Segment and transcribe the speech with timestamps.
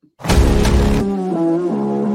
[0.00, 2.07] Thank you.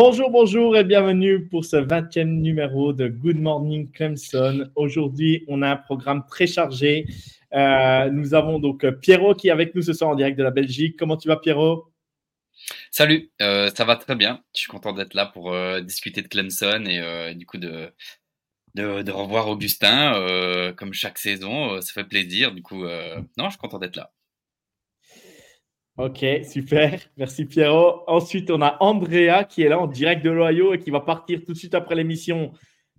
[0.00, 4.70] Bonjour, bonjour et bienvenue pour ce 20e numéro de Good Morning Clemson.
[4.76, 7.04] Aujourd'hui, on a un programme très chargé.
[7.52, 10.52] Euh, nous avons donc Pierrot qui est avec nous ce soir en direct de la
[10.52, 10.96] Belgique.
[10.96, 11.92] Comment tu vas, Pierrot?
[12.92, 14.40] Salut, euh, ça va très bien.
[14.54, 17.92] Je suis content d'être là pour euh, discuter de Clemson et du coup de,
[18.76, 21.80] de, de revoir Augustin comme chaque saison.
[21.80, 22.52] ça fait plaisir.
[22.52, 24.12] Du coup, non, je suis content d'être là.
[25.98, 27.00] Ok, super.
[27.16, 28.04] Merci Pierrot.
[28.06, 31.40] Ensuite, on a Andrea qui est là en direct de l'Ohio et qui va partir
[31.44, 32.52] tout de suite après l'émission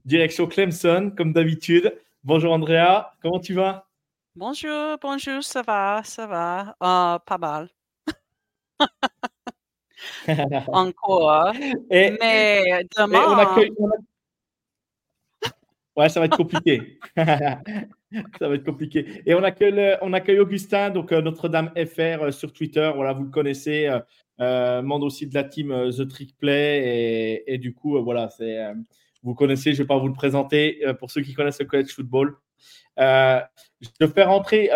[0.03, 1.97] direction Clemson, comme d'habitude.
[2.25, 3.88] Bonjour Andrea, comment tu vas?
[4.36, 6.75] Bonjour, bonjour, ça va, ça va.
[6.81, 7.70] Uh, pas mal.
[10.67, 11.53] Encore.
[11.89, 13.23] Et, mais demain.
[13.30, 13.72] on accueille,
[15.95, 16.99] Ouais, ça va être compliqué.
[17.17, 19.21] ça va être compliqué.
[19.25, 22.89] Et on accueille, Augustin, donc euh, Notre-Dame FR euh, sur Twitter.
[22.95, 23.87] Voilà, vous le connaissez.
[23.87, 23.99] Euh,
[24.41, 27.43] euh aussi de la team The Trick Play.
[27.45, 28.58] Et, du coup, voilà, c'est,
[29.23, 31.89] vous connaissez, je ne vais pas vous le présenter pour ceux qui connaissent le college
[31.89, 32.37] football.
[32.97, 33.41] je
[33.99, 34.69] vais faire rentrer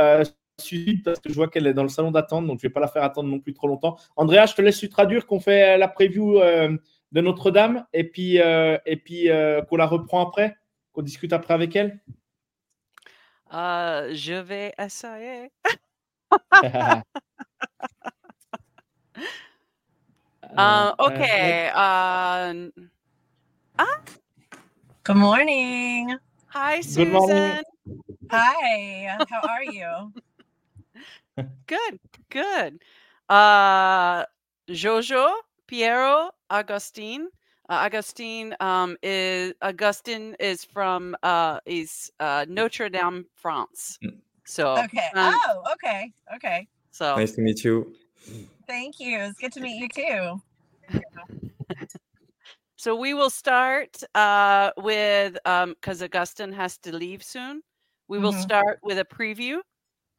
[0.60, 2.74] suite parce que je vois qu'elle est dans le salon d'attente, donc je ne vais
[2.74, 3.98] pas la faire attendre non plus trop longtemps.
[4.18, 9.30] Andrea, je te laisse traduire qu'on fait la preview de Notre-Dame et puis, et puis
[9.70, 10.58] qu'on la reprend après,
[10.94, 12.00] qu'on discute après avec elle?
[13.52, 15.52] Uh, je vais essayer.
[20.58, 21.70] uh, okay.
[21.70, 22.70] Uh,
[23.78, 24.00] ah?
[25.04, 26.16] Good morning.
[26.48, 27.04] Hi, Susan.
[27.04, 27.64] Good morning.
[28.32, 29.18] Hi.
[29.30, 30.14] How are you?
[31.68, 32.00] good.
[32.30, 32.82] Good.
[33.30, 34.26] Uh,
[34.70, 35.30] Jojo,
[35.68, 37.28] Piero, Augustine.
[37.70, 43.98] Uh, Augustine um, is Augustine is from uh, is uh, Notre Dame, France.
[44.04, 44.18] Mm.
[44.46, 45.10] So okay.
[45.16, 46.68] Um, oh, okay, okay.
[46.92, 47.94] So nice to meet you.
[48.68, 49.18] Thank you.
[49.20, 51.02] It's good to meet you too.
[52.76, 57.62] so we will start uh, with because um, Augustine has to leave soon.
[58.10, 58.42] We will mm-hmm.
[58.42, 59.60] start with a preview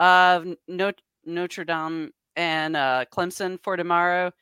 [0.01, 4.33] of Notre, Notre Dame and uh, Clemson for tomorrow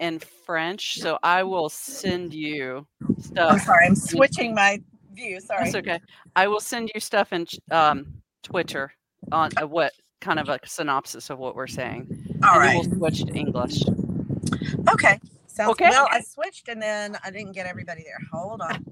[0.00, 2.86] in French, so I will send you
[3.20, 3.52] stuff.
[3.52, 4.80] I'm sorry, I'm switching my
[5.14, 5.40] view.
[5.40, 5.64] Sorry.
[5.64, 6.00] That's okay.
[6.36, 8.06] I will send you stuff in um,
[8.42, 8.92] Twitter
[9.32, 12.06] on uh, what kind of a synopsis of what we're saying.
[12.42, 12.74] All and right.
[12.74, 13.82] We'll switch to English.
[14.90, 15.20] Okay.
[15.46, 15.88] Sounds okay.
[15.90, 18.18] Well, I switched and then I didn't get everybody there.
[18.32, 18.84] Hold on.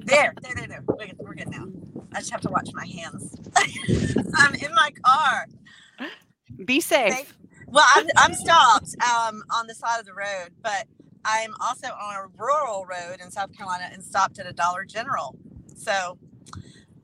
[0.00, 0.82] there, there, there, there.
[0.86, 1.66] We're good, we're good now.
[2.12, 3.36] I just have to watch my hands.
[4.36, 5.46] I'm in my car.
[6.64, 7.12] Be safe.
[7.12, 7.28] Thank,
[7.70, 10.86] well, I'm, I'm stopped um, on the side of the road, but
[11.24, 15.36] I'm also on a rural road in South Carolina and stopped at a Dollar General.
[15.76, 16.18] So,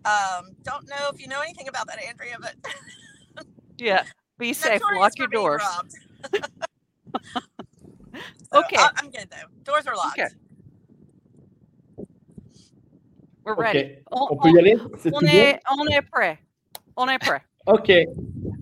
[0.04, 2.54] um, don't know if you know anything about that, Andrea, but
[3.78, 4.04] yeah,
[4.38, 4.80] be safe.
[4.94, 5.62] Lock your doors.
[6.32, 6.40] so
[8.54, 9.48] okay, I, am good though.
[9.64, 10.18] Doors are locked.
[10.18, 10.28] Okay.
[13.44, 13.78] We're ready.
[13.80, 13.98] Okay.
[14.10, 14.76] On, on peut y aller?
[15.12, 16.38] On est, on est prêt.
[16.96, 17.42] On est prêt.
[17.66, 17.90] Ok,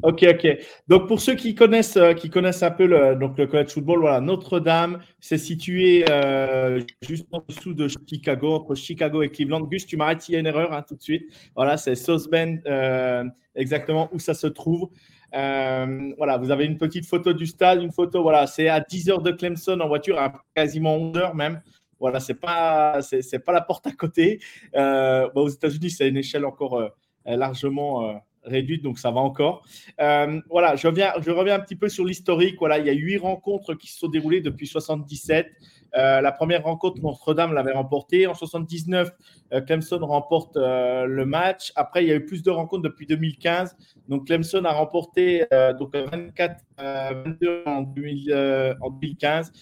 [0.04, 0.58] ok, ok.
[0.86, 3.98] Donc pour ceux qui connaissent, euh, qui connaissent un peu le, donc le college football,
[3.98, 9.62] voilà, Notre-Dame, c'est situé euh, juste en dessous de Chicago, entre Chicago et Cleveland.
[9.62, 11.24] Gus, tu m'arrêtes s'il y a une erreur hein, tout de suite.
[11.56, 13.24] Voilà, c'est South Bend, euh,
[13.56, 14.90] exactement où ça se trouve.
[15.32, 19.22] voilà, vous avez une petite photo du stade, une photo, voilà, c'est à 10 heures
[19.22, 21.60] de Clemson en voiture, à quasiment 11 heures même.
[21.98, 24.38] Voilà, c'est pas, c'est, pas la porte à côté.
[24.76, 26.92] aux États-Unis, c'est une échelle encore
[27.26, 29.64] largement réduite, donc ça va encore.
[30.00, 32.56] Euh, voilà, je reviens, un petit peu sur l'historique.
[32.58, 35.46] Voilà, il y a huit rencontres qui se sont déroulées depuis 77.
[35.94, 38.26] Euh, la première rencontre, Notre-Dame l'avait remportée.
[38.26, 39.10] En 79,
[39.52, 41.72] euh, Clemson remporte le match.
[41.76, 43.76] Après, il y a eu plus de rencontres depuis 2015.
[44.08, 45.44] Donc, Clemson a remporté
[45.78, 49.52] donc 24 22 en, 2015.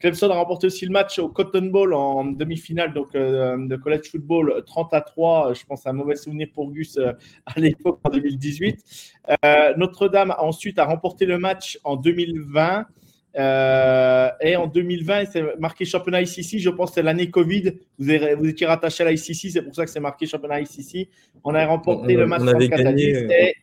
[0.00, 4.10] Clemson a remporté aussi le match au Cotton Bowl en demi-finale donc, euh, de college
[4.10, 5.54] football 30 à 3.
[5.54, 7.12] Je pense à un mauvais souvenir pour Gus euh,
[7.46, 8.78] à l'époque en 2018.
[9.44, 12.86] Euh, Notre-Dame ensuite a remporté le match en 2020.
[13.34, 16.58] et en 2020, c'est marqué championnat ICC.
[16.58, 17.72] Je pense que c'est l'année Covid.
[17.98, 21.08] Vous, étiez rattaché à la ICC, c'est pour ça que c'est marqué championnat ICC.
[21.42, 23.54] On a remporté le match on avait gagné,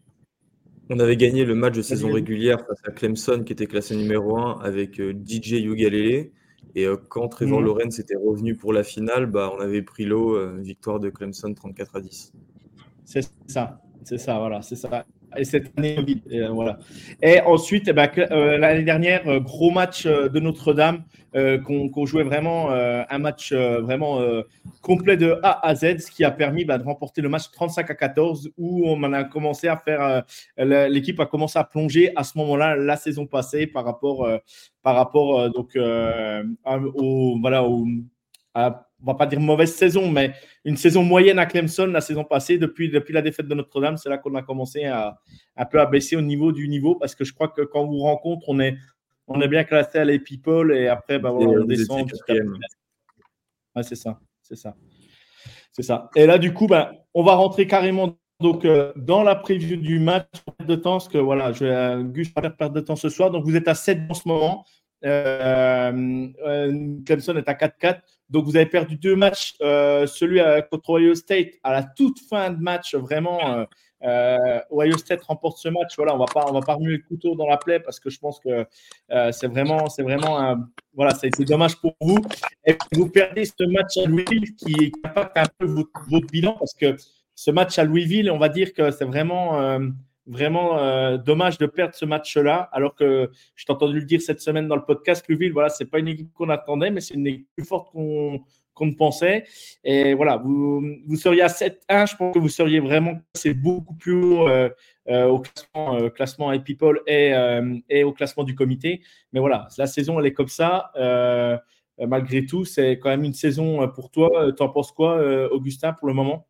[0.90, 4.38] on avait gagné le match de saison régulière face à Clemson, qui était classé numéro
[4.38, 6.32] 1 avec euh, DJ Ugalele.
[6.76, 7.66] Et euh, quand Trevor mmh.
[7.66, 11.54] Lawrence était revenu pour la finale, bah, on avait pris l'eau, euh, victoire de Clemson
[11.54, 12.34] 34 à 10.
[13.06, 15.06] C'est ça, c'est ça, voilà, c'est ça
[15.38, 15.98] et cette année
[16.32, 16.80] euh, voilà.
[17.22, 21.04] et ensuite, eh ben, euh, l'année dernière, euh, gros match de Notre-Dame,
[21.66, 24.22] qu'on jouait vraiment un match vraiment
[24.82, 27.90] complet de A à Z, ce qui a permis bah, de remporter le match 35
[27.90, 30.24] à 14, où on a commencé à faire,
[30.58, 34.26] l'équipe a commencé à plonger à ce moment-là, la saison passée, par rapport,
[34.82, 37.66] par rapport donc, au, voilà,
[38.54, 42.24] à on va pas dire mauvaise saison, mais une saison moyenne à Clemson la saison
[42.24, 42.58] passée.
[42.58, 45.20] Depuis, depuis la défaite de Notre-Dame, c'est là qu'on a commencé à
[45.56, 47.88] un peu à baisser au niveau du niveau parce que je crois que quand on
[47.88, 48.76] vous rencontre, on est,
[49.28, 52.10] on est bien classé à les people et après, bah, on descend.
[53.82, 54.76] c'est ça, c'est ça.
[55.72, 56.10] C'est ça.
[56.16, 60.00] Et là, du coup, ben, on va rentrer carrément donc, euh, dans la preview du
[60.00, 60.28] match,
[60.66, 63.30] de temps, parce que voilà, je euh, Gus faire perdre de temps ce soir.
[63.30, 64.66] Donc, vous êtes à 7 en ce moment.
[65.06, 68.00] Euh, euh, Clemson est à 4-4.
[68.30, 69.56] Donc, vous avez perdu deux matchs.
[69.62, 70.42] Euh, celui
[70.72, 73.66] contre Ohio State, à la toute fin de match, vraiment,
[74.02, 75.96] Ohio State remporte ce match.
[75.98, 78.10] Voilà, on va pas, on va pas remuer le couteau dans la plaie parce que
[78.10, 78.66] je pense que
[79.32, 82.18] c'est vraiment, c'est vraiment un, voilà, ça a été dommage pour vous.
[82.66, 86.96] Et vous perdez ce match à Louisville qui impacte un peu votre bilan parce que
[87.36, 89.80] ce match à Louisville, on va dire que c'est vraiment
[90.28, 94.42] vraiment euh, dommage de perdre ce match-là, alors que je t'ai entendu le dire cette
[94.42, 97.28] semaine dans le podcast, Louisville, voilà, c'est pas une équipe qu'on attendait, mais c'est une
[97.28, 98.42] équipe plus forte qu'on
[98.74, 99.46] qu'on ne pensait.
[99.86, 103.94] Et voilà, vous, vous seriez à 7-1, je pense que vous seriez vraiment c'est beaucoup
[103.94, 104.70] plus haut euh,
[105.08, 107.32] euh, au classement, classement et People et,
[107.88, 109.02] et, au classement du comité.
[109.32, 110.92] Mais voilà, la saison, elle est comme ça.
[111.98, 114.52] malgré tout, c'est quand même une saison pour toi.
[114.52, 116.46] Tu en penses quoi, Augustin, pour le moment?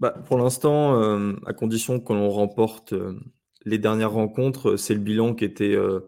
[0.00, 3.18] Bah, pour l'instant, euh, à condition que l'on remporte euh,
[3.64, 6.00] les dernières rencontres, c'est le bilan qui était, euh,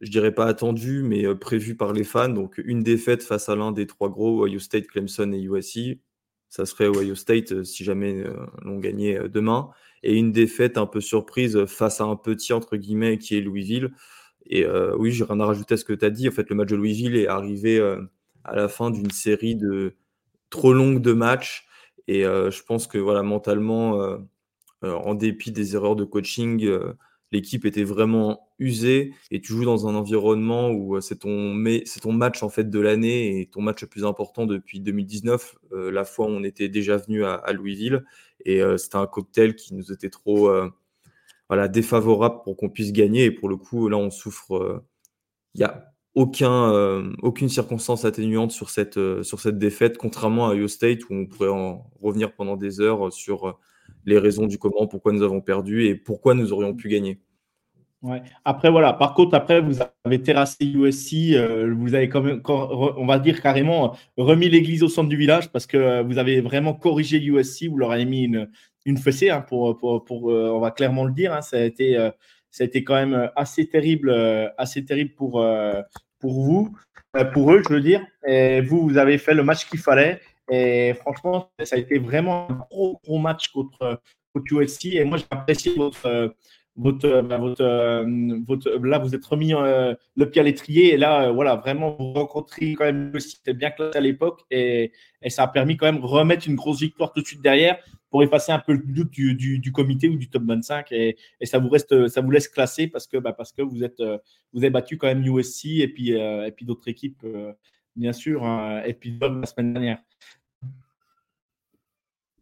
[0.00, 2.28] je dirais pas attendu, mais prévu par les fans.
[2.30, 6.00] Donc une défaite face à l'un des trois gros, Ohio State, Clemson et USC.
[6.48, 8.24] Ça serait Ohio State si jamais
[8.62, 9.70] l'on gagnait demain.
[10.02, 13.90] Et une défaite un peu surprise face à un petit, entre guillemets, qui est Louisville.
[14.46, 14.64] Et
[14.98, 16.28] oui, j'ai rien à rajouter à ce que tu as dit.
[16.28, 17.80] En fait, le match de Louisville est arrivé
[18.44, 19.96] à la fin d'une série de
[20.50, 21.66] trop longue de matchs
[22.08, 24.18] et je pense que voilà, mentalement,
[24.82, 26.68] en dépit des erreurs de coaching,
[27.32, 29.12] l'équipe était vraiment usée.
[29.30, 31.54] Et tu joues dans un environnement où c'est ton,
[32.02, 36.04] ton match en fait de l'année et ton match le plus important depuis 2019, la
[36.04, 38.04] fois où on était déjà venu à, Louisville.
[38.44, 40.50] Et c'était un cocktail qui nous était trop
[41.48, 43.24] voilà, défavorable pour qu'on puisse gagner.
[43.24, 44.82] Et pour le coup là on souffre.
[45.54, 50.48] Il y a aucun, euh, aucune circonstance atténuante sur cette, euh, sur cette défaite, contrairement
[50.48, 53.52] à Iowa State où on pourrait en revenir pendant des heures sur euh,
[54.04, 57.20] les raisons du comment, pourquoi nous avons perdu et pourquoi nous aurions pu gagner.
[58.02, 58.22] Ouais.
[58.44, 58.92] Après, voilà.
[58.92, 61.36] Par contre, après, vous avez terrassé USC.
[61.74, 65.66] vous avez quand même, on va dire carrément, remis l'église au centre du village parce
[65.66, 67.66] que vous avez vraiment corrigé USC.
[67.66, 68.50] Vous leur avez mis une,
[68.84, 71.32] une fessée, hein, pour, pour, pour on va clairement le dire.
[71.32, 71.40] Hein.
[71.40, 71.94] ça, a été,
[72.50, 74.10] ça a été quand même assez terrible,
[74.58, 75.42] assez terrible pour,
[76.24, 76.74] pour vous,
[77.16, 78.00] euh, pour eux, je veux dire.
[78.66, 80.22] Vous, vous avez fait le match qu'il fallait.
[80.50, 84.00] Et franchement, ça a été vraiment un gros, gros match contre,
[84.32, 84.86] contre USC.
[84.86, 86.34] Et moi, j'ai apprécié votre,
[86.76, 90.94] votre, bah, votre, euh, votre, là, vous êtes remis euh, le pied à l'étrier.
[90.94, 94.42] Et là, voilà, vraiment, vous rencontrez quand même le site bien classé à l'époque.
[94.50, 97.42] Et, et, ça a permis quand même de remettre une grosse victoire tout de suite
[97.42, 97.78] derrière
[98.14, 101.46] pour effacer un peu le doute du, du, comité ou du top 25 et, et,
[101.46, 104.00] ça vous reste ça vous laisse classer parce que bah, parce que vous êtes
[104.52, 107.52] vous avez battu quand même USC et puis euh, et puis d'autres équipes euh,
[107.96, 109.98] bien sûr hein, et puis la semaine dernière.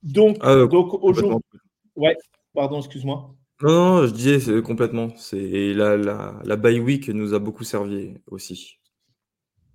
[0.03, 1.39] Donc ah, donc aujourd'hui
[1.97, 2.19] ouais
[2.53, 3.35] pardon excuse-moi.
[3.63, 5.09] Non, je disais complètement.
[5.17, 8.79] C'est la, la, la bye week nous a beaucoup servi aussi.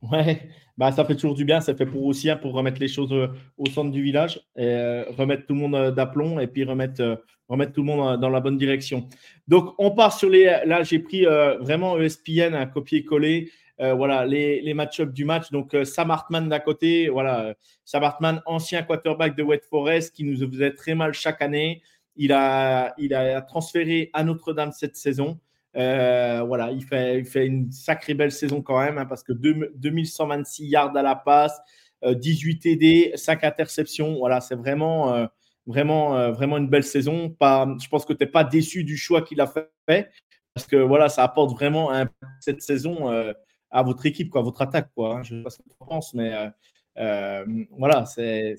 [0.02, 3.12] Ouais, bah ça fait toujours du bien, ça fait pour aussi pour remettre les choses
[3.12, 3.28] euh,
[3.58, 7.24] au centre du village et euh, remettre tout le monde euh, d'aplomb et puis remettre,
[7.48, 9.10] remettre tout le monde dans la bonne direction.
[9.48, 10.44] Donc on part sur les.
[10.66, 13.50] Là j'ai pris vraiment ESPN copier-coller.
[13.80, 15.50] voilà les, les match-ups du match.
[15.50, 20.38] Donc Sam Hartman d'un côté, voilà Sam Hartman, ancien quarterback de West Forest qui nous
[20.48, 21.82] faisait très mal chaque année.
[22.18, 25.40] Il a, il a transféré à Notre-Dame cette saison.
[25.76, 29.32] Euh, voilà, il fait, il fait une sacrée belle saison quand même, hein, parce que
[29.32, 31.60] 2126 yards à la passe,
[32.04, 34.16] 18 TD, 5 interceptions.
[34.18, 35.28] Voilà, c'est vraiment, euh,
[35.68, 37.30] vraiment, euh, vraiment une belle saison.
[37.30, 40.10] Pas, je pense que tu n'es pas déçu du choix qu'il a fait,
[40.54, 41.92] parce que voilà, ça apporte vraiment
[42.40, 43.10] cette saison
[43.70, 44.90] à votre équipe, quoi, à votre attaque.
[44.96, 45.24] Quoi, hein.
[45.24, 46.34] Je ne sais pas ce que tu penses, mais
[47.78, 48.56] voilà, c'est,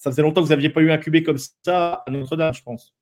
[0.00, 2.62] ça faisait longtemps que vous n'aviez pas eu un QB comme ça à Notre-Dame, je
[2.62, 2.94] pense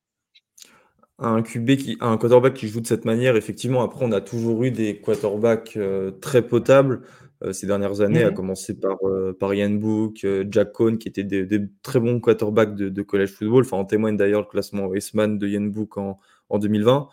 [1.21, 4.63] un QB qui, un quarterback qui joue de cette manière, effectivement, après, on a toujours
[4.63, 7.03] eu des quarterbacks euh, très potables
[7.43, 8.37] euh, ces dernières années, à mhm.
[8.37, 13.03] commencer par, euh, par Ian Book, Jack Cohn, qui étaient des, très bons quarterbacks de,
[13.03, 13.65] college football.
[13.65, 17.09] Enfin, en témoigne d'ailleurs le classement Weissman de Ian Book en, en 2020.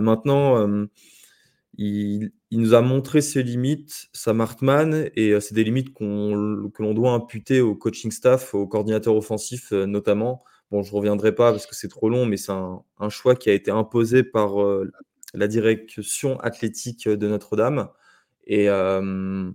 [0.00, 0.86] maintenant,
[1.74, 7.12] il, nous a montré ses limites, Sam Hartman, et c'est des limites que l'on doit
[7.12, 10.42] imputer au coaching staff, au coordinateur offensif notamment.
[10.72, 13.50] Bon, je ne reviendrai pas parce que c'est trop long, mais c'est un, choix qui
[13.50, 14.90] a été imposé par euh,
[15.34, 17.90] la direction athlétique de Notre-Dame.
[18.46, 19.50] Et, euh,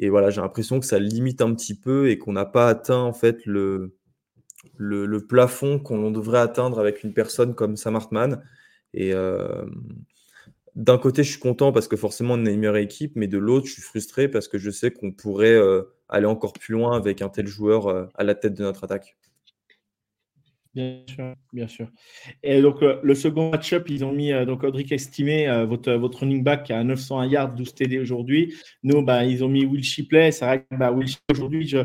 [0.00, 3.12] voilà, j'ai l'impression que ça limite un petit peu et qu'on n'a pas atteint en
[3.12, 3.96] fait le,
[5.28, 8.40] plafond qu'on devrait atteindre avec une personne comme Sam Hartman.
[8.94, 9.66] Et euh,
[10.78, 13.36] d'un côté, je suis content parce que forcément, on est une meilleure équipe, mais de
[13.38, 15.60] l'autre, je suis frustré parce que je sais qu'on pourrait
[16.08, 19.16] aller encore plus loin avec un tel joueur à la tête de notre attaque.
[20.78, 21.88] Bien sûr, bien sûr.
[22.44, 25.92] Et donc, euh, le second match-up, ils ont mis, euh, donc, Audric estimé, euh, votre,
[25.94, 28.54] votre running back à 901 yards, 12 TD aujourd'hui.
[28.84, 30.30] Nous, bah, ils ont mis Will Shipley.
[30.30, 31.78] C'est vrai que bah, Will aujourd'hui, je...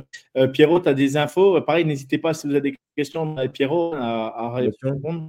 [0.48, 1.60] Pierrot, tu as des infos?
[1.62, 5.28] Pareil, n'hésitez pas si vous avez des questions, Pierrot, à, répondre.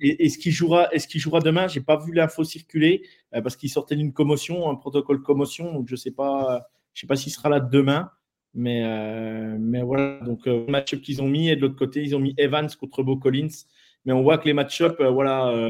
[0.00, 1.68] est-ce qu'il jouera, est jouera demain?
[1.68, 5.72] Je n'ai pas vu l'info circuler parce qu'il sortait d'une commotion, un protocole commotion.
[5.72, 8.10] Donc, je ne sais pas, je sais pas s'il sera là demain.
[8.58, 12.16] Mais, euh, mais voilà, donc euh, match-up qu'ils ont mis, et de l'autre côté, ils
[12.16, 13.66] ont mis Evans contre Bo Collins.
[14.04, 15.68] Mais on voit que les match-up, euh, voilà.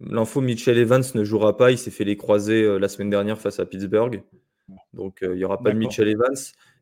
[0.00, 1.72] l'info Mitchell Evans ne jouera pas.
[1.72, 4.22] Il s'est fait les croiser la semaine dernière face à Pittsburgh.
[4.92, 6.36] Donc il n'y aura pas de Mitchell Evans.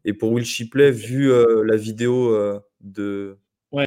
[0.04, 1.30] Et pour Will Shipley, vu
[1.64, 2.37] la vidéo
[2.82, 3.38] de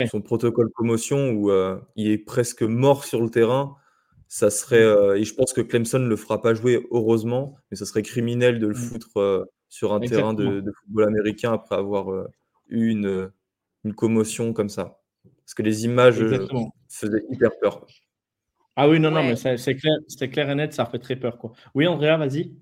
[0.10, 1.52] son protocole commotion où
[1.96, 3.76] il est presque mort sur le terrain,
[4.28, 5.20] ça serait.
[5.20, 8.58] et je pense que Clemson ne le fera pas jouer, heureusement, mais ça serait criminel
[8.58, 8.78] de le mm.
[8.78, 12.28] foutre sur un terrain de, football américain après avoir euh,
[12.70, 13.32] eu une,
[13.84, 15.00] une, commotion comme ça.
[15.24, 16.48] Parce que les images euh,
[16.90, 17.86] faisaient hyper peur.
[18.76, 19.98] Ah oui, non, non, mais c'est clair,
[20.32, 21.38] clair et net, ça fait très peur.
[21.38, 21.54] Quoi.
[21.74, 22.54] Oui, Andrea, vas-y.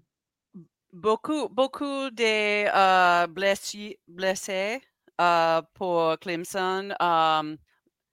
[0.94, 4.80] Beaucoup, beaucoup de euh, blessés, blessés
[5.74, 6.94] pour Clemson.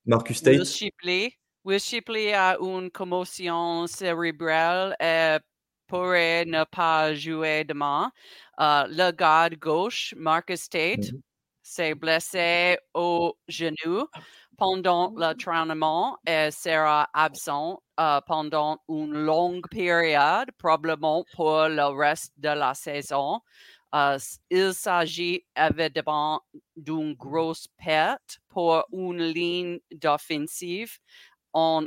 [0.05, 0.57] Marcus Tate.
[0.57, 1.33] Will Shipley.
[1.65, 5.39] Will Shipley a une commotion cérébrale et
[5.93, 8.11] pourrait ne pas jouer demain.
[8.61, 11.21] Euh, le garde gauche, Marcus Tate, mmh
[11.65, 14.07] s'est blessé au genou
[14.59, 22.49] pendant l'entraînement et sera absent euh, pendant une longue période, probablement pour le reste de
[22.49, 23.41] la saison.
[23.95, 24.19] Euh,
[24.51, 26.43] il s'agit évidemment
[26.77, 30.99] d'une grosse perte pour une ligne d'offensive
[31.53, 31.85] en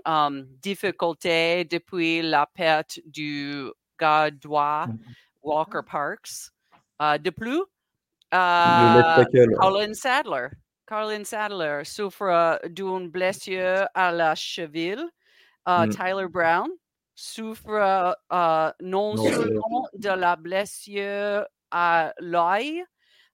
[0.62, 3.68] difficulté depuis la perte du
[4.00, 4.98] gardois mmh
[5.46, 6.52] Walker Parks.
[7.00, 7.62] Uh, de plus,
[8.34, 9.24] uh,
[9.60, 10.50] Colin Sadler.
[10.88, 15.06] Colin Sadler souffre d'une blessure à la cheville.
[15.68, 15.90] Uh, mm.
[15.92, 16.68] Tyler Brown
[17.16, 22.84] souffre uh, non, seulement de la blessure à l'œil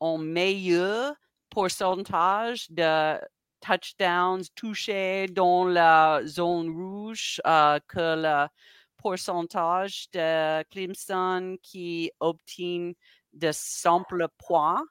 [0.00, 1.14] un meilleur
[1.50, 3.18] pourcentage de
[3.60, 8.48] touchdowns touchés dans la zone rouge euh, que le
[8.96, 12.92] pourcentage de Clemson qui obtient
[13.32, 14.82] de simples points.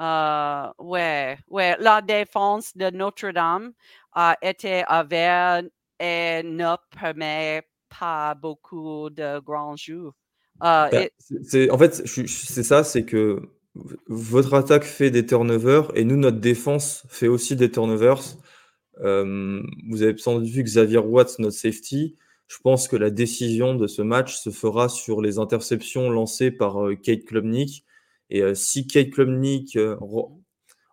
[0.00, 3.72] Euh, ouais, la défense de Notre-Dame
[4.12, 5.62] a été avère
[5.98, 10.12] et ne permet pas beaucoup de grands jeux.
[10.62, 11.10] Euh, Bah, et-
[11.44, 13.40] c'est- en fait, c'est ça, c'est que
[14.08, 18.22] votre attaque fait des turnovers et nous, notre défense fait aussi des turnovers.
[19.02, 22.16] Euh, vous avez sans doute vu Xavier Watts, notre safety.
[22.48, 26.86] Je pense que la décision de ce match se fera sur les interceptions lancées par
[26.86, 27.84] euh, Kate Klubnik.
[28.30, 29.76] Et euh, si Kate Klubnik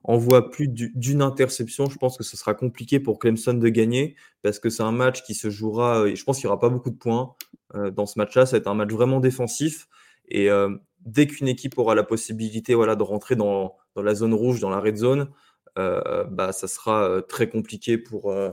[0.03, 4.15] envoie plus du- d'une interception, je pense que ce sera compliqué pour Clemson de gagner
[4.41, 6.07] parce que c'est un match qui se jouera.
[6.07, 7.35] et je pense qu'il n'y aura pas beaucoup de points
[7.73, 8.45] dans ce match-là.
[8.45, 9.87] Ça va être un match vraiment défensif.
[10.29, 10.69] Et euh,
[11.05, 14.79] dès qu'une équipe aura la possibilité voilà, de rentrer dans, la zone rouge, dans la
[14.79, 15.29] red zone,
[15.77, 18.51] euh, bah, ça sera euh, très compliqué pour, euh,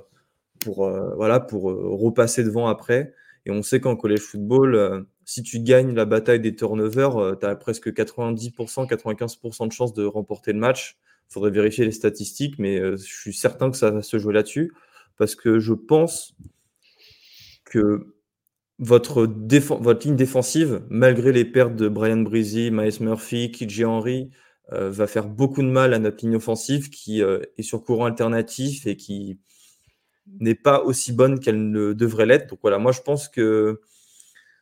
[0.61, 3.15] pour, euh, voilà, pour euh, repasser devant après.
[3.47, 7.47] Et on sait qu'en college football, euh, si tu gagnes la bataille des turnovers, tu
[7.47, 10.99] as presque 90%, 95% de chances de remporter le match.
[11.31, 14.35] Il faudrait vérifier les statistiques, mais euh, je suis certain que ça va se jouer
[14.35, 14.73] là-dessus.
[15.17, 16.35] Parce que je pense
[17.65, 18.15] que
[18.81, 24.31] votre, votre ligne défensive, malgré les pertes de Brian Breezy, Miles Murphy, KJ Henry,
[24.73, 28.07] euh, va faire beaucoup de mal à notre ligne offensive qui euh, est sur courant
[28.07, 29.39] alternatif et qui
[30.39, 32.49] n'est pas aussi bonne qu'elle ne devrait l'être.
[32.49, 33.83] Donc voilà, moi je pense que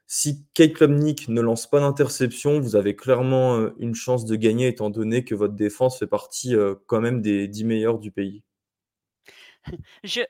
[0.08, 4.66] si Kate Klubnik ne lance pas d'interception, vous avez clairement euh, une chance de gagner
[4.66, 8.42] étant donné que votre défense fait partie quand même des 10 meilleurs du pays.
[10.02, 10.22] je,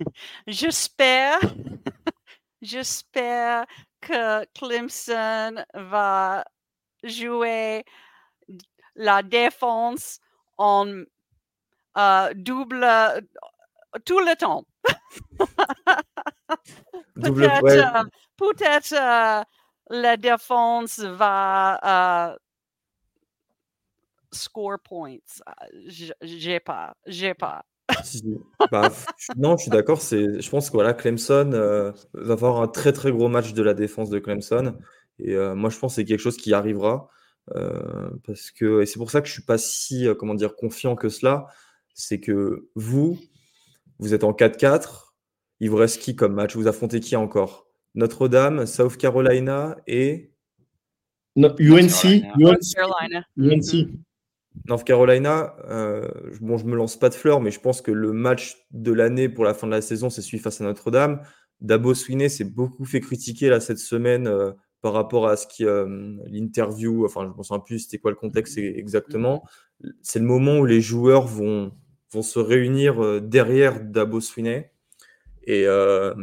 [2.62, 3.66] j'espère,
[4.00, 6.44] que Clemson va
[7.02, 7.84] jouer
[8.94, 10.20] la défense
[10.58, 11.02] en
[11.98, 13.20] euh, double euh,
[14.04, 14.64] tout le temps.
[17.20, 18.04] Peut-être, ouais, euh,
[18.92, 19.42] euh,
[19.90, 22.36] la défense va
[24.32, 25.18] score points.
[25.86, 27.64] J- J'ai pas, j'ai pas.
[28.04, 28.38] Si, si.
[28.70, 28.92] Bah,
[29.36, 30.00] non, je suis d'accord.
[30.00, 33.62] C'est, je pense que voilà, Clemson euh, va avoir un très très gros match de
[33.62, 34.76] la défense de Clemson.
[35.18, 37.08] Et euh, moi, je pense que c'est quelque chose qui arrivera.
[37.54, 40.56] euh, parce que, et c'est pour ça que je suis pas si, euh, comment dire,
[40.56, 41.46] confiant que cela.
[41.94, 43.18] C'est que vous,
[43.98, 45.14] vous êtes en 4-4.
[45.60, 46.54] Il vous reste qui comme match?
[46.56, 47.66] Vous affrontez qui encore?
[47.94, 50.32] Notre-Dame, South Carolina et
[51.36, 52.34] No, UNC, Carolina.
[52.38, 53.24] North UNC, Carolina.
[53.38, 53.88] UNC.
[54.56, 54.62] Mhm.
[54.68, 56.08] North Carolina, euh,
[56.40, 59.28] bon, je me lance pas de fleurs, mais je pense que le match de l'année
[59.28, 61.22] pour la fin de la saison, c'est celui face à Notre-Dame.
[61.60, 65.64] Dabo Swinney s'est beaucoup fait critiquer là cette semaine euh, par rapport à ce qui
[65.64, 69.42] euh, l'interview, enfin je ne me souviens plus c'était quoi le contexte e- exactement.
[70.02, 71.72] C'est le moment où les joueurs vont,
[72.12, 74.66] vont se réunir euh, derrière Dabo Swinney.
[75.44, 76.14] Et euh,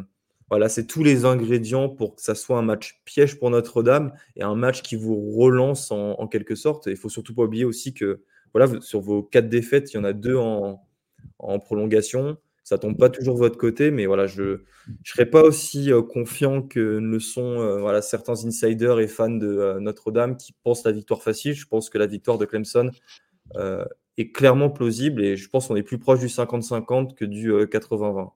[0.54, 4.44] voilà, c'est tous les ingrédients pour que ça soit un match piège pour Notre-Dame et
[4.44, 6.86] un match qui vous relance en, quelque sorte.
[6.86, 8.22] Et il faut surtout pas oublier aussi que
[8.54, 10.80] voilà, sur vos quatre défaites, il y en a deux en,
[11.40, 12.38] en prolongation.
[12.64, 14.58] Ça tombe pas toujours de votre côté, mais voilà, je ne
[15.04, 19.48] serais pas aussi euh, confiant que le sont euh, voilà, certains insiders et fans de
[19.48, 21.56] euh, Notre-Dame qui pensent la victoire facile.
[21.56, 22.92] Je pense que la victoire de Clemson
[24.18, 27.66] est clairement plausible et je pense qu'on est plus proche du 50-50 que du euh,
[27.66, 28.32] 80-20.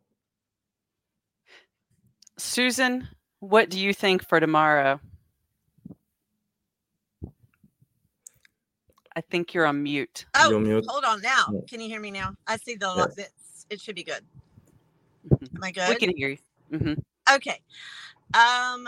[2.38, 3.08] Susan,
[3.40, 5.00] what do you think for tomorrow?
[9.16, 10.26] I think you're on mute.
[10.36, 10.86] Oh, You're mute.
[10.88, 11.46] hold on now.
[11.68, 12.36] Can you hear me now?
[12.46, 13.26] I see the Yeah.
[13.26, 14.24] it's, it should be good.
[15.28, 15.56] Mhm.
[15.56, 16.00] Am I We good?
[16.00, 16.38] can hear you.
[16.78, 16.94] hmm
[17.34, 17.60] Okay.
[18.34, 18.88] Um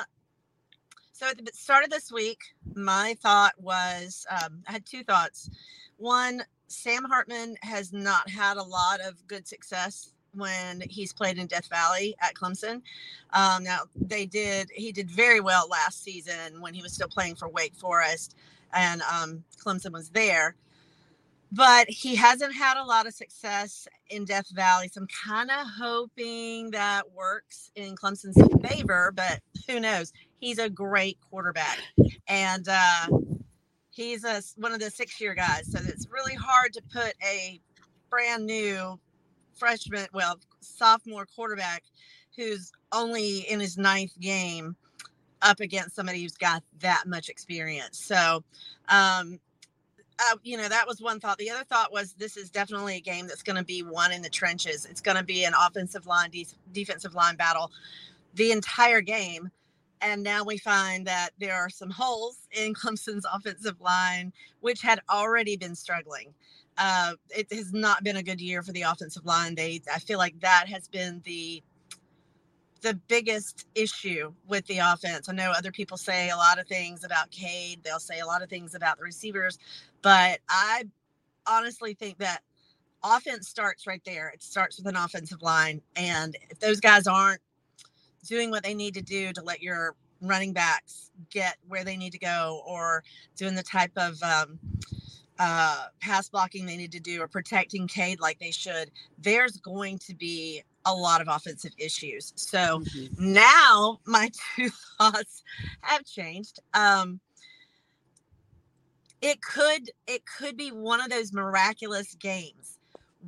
[1.12, 2.40] so at the start of this week,
[2.76, 5.50] my thought was um, I had two thoughts.
[5.98, 11.48] One, Sam Hartman has not had a lot of good success when he's played in
[11.48, 12.82] Death Valley at Clemson.
[13.34, 17.36] Um, now they did he did very well last season when he was still playing
[17.36, 18.36] for Wake Forest
[18.74, 20.56] and um, Clemson was there.
[21.52, 24.88] but he hasn't had a lot of success in Death Valley.
[24.88, 28.38] So I'm kind of hoping that works in Clemson's
[28.68, 30.14] favor, but who knows?
[30.40, 31.80] He's a great quarterback,
[32.28, 33.08] and uh,
[33.92, 35.72] he's a one of the six year guys.
[35.72, 37.60] So it's really hard to put a
[38.10, 39.00] brand new
[39.60, 41.84] freshman, well, sophomore quarterback
[42.36, 44.76] who's only in his ninth game
[45.42, 48.00] up against somebody who's got that much experience.
[48.00, 48.44] So,
[48.90, 49.40] um,
[50.20, 51.38] uh, you know, that was one thought.
[51.38, 54.22] The other thought was this is definitely a game that's going to be won in
[54.22, 54.86] the trenches.
[54.86, 57.72] It's going to be an offensive line, de- defensive line battle
[58.34, 59.50] the entire game.
[60.02, 65.02] And now we find that there are some holes in Clemson's offensive line, which had
[65.10, 66.34] already been struggling.
[66.80, 69.54] Uh, it has not been a good year for the offensive line.
[69.54, 71.62] They, I feel like that has been the
[72.82, 75.28] the biggest issue with the offense.
[75.28, 77.82] I know other people say a lot of things about Cade.
[77.84, 79.60] They'll say a lot of things about the receivers,
[80.02, 80.86] but I
[81.46, 82.42] honestly think that
[83.04, 84.30] offense starts right there.
[84.30, 87.42] It starts with an offensive line, and if those guys aren't
[88.26, 92.12] doing what they need to do to let your running backs get where they need
[92.14, 93.04] to go, or
[93.36, 94.58] doing the type of um,
[95.40, 99.98] uh, pass blocking they need to do, or protecting Cade like they should, there's going
[100.00, 102.34] to be a lot of offensive issues.
[102.36, 103.34] So mm-hmm.
[103.34, 105.44] now my two thoughts
[105.82, 106.60] have changed.
[106.74, 107.20] Um,
[109.22, 112.78] it could it could be one of those miraculous games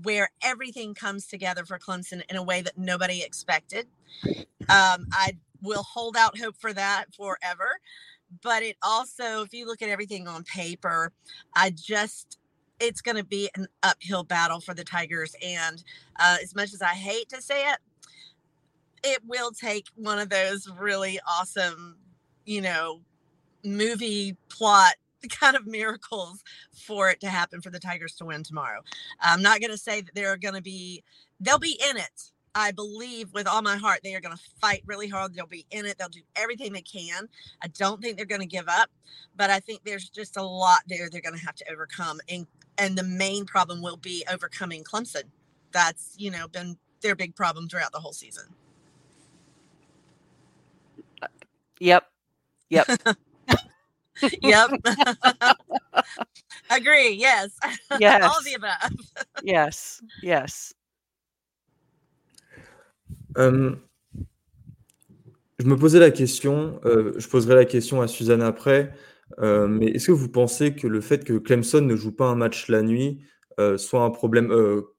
[0.03, 3.87] where everything comes together for Clemson in a way that nobody expected.
[4.69, 7.79] Um, I will hold out hope for that forever.
[8.41, 11.11] But it also, if you look at everything on paper,
[11.55, 12.37] I just
[12.81, 15.35] it's going to be an uphill battle for the Tigers.
[15.41, 15.83] And
[16.19, 17.77] uh, as much as I hate to say it,
[19.03, 21.97] it will take one of those really awesome,
[22.45, 23.01] you know,
[23.63, 24.93] movie plot
[25.29, 28.81] kind of miracles for it to happen for the Tigers to win tomorrow.
[29.19, 31.03] I'm not going to say that they're going to be,
[31.39, 32.31] they'll be in it.
[32.55, 35.33] I believe with all my heart they are going to fight really hard.
[35.33, 35.97] They'll be in it.
[35.97, 37.29] They'll do everything they can.
[37.61, 38.89] I don't think they're going to give up,
[39.35, 42.45] but I think there's just a lot there they're going to have to overcome, and
[42.77, 45.23] and the main problem will be overcoming Clemson.
[45.71, 48.45] That's you know been their big problem throughout the whole season.
[51.79, 52.05] Yep.
[52.69, 52.87] Yep.
[54.41, 54.69] yep.
[56.69, 57.13] Agree.
[57.13, 57.51] Yes.
[57.99, 58.23] Yes.
[58.23, 58.91] All the above.
[59.41, 60.01] yes.
[60.21, 60.73] Yes.
[63.37, 63.75] Euh,
[65.59, 68.93] je me posais la question, euh, je poserai la question à Suzanne après,
[69.39, 72.35] euh, mais est-ce que vous pensez que le fait que Clemson ne joue pas un
[72.35, 73.21] match la nuit
[73.77, 74.47] soit un problème,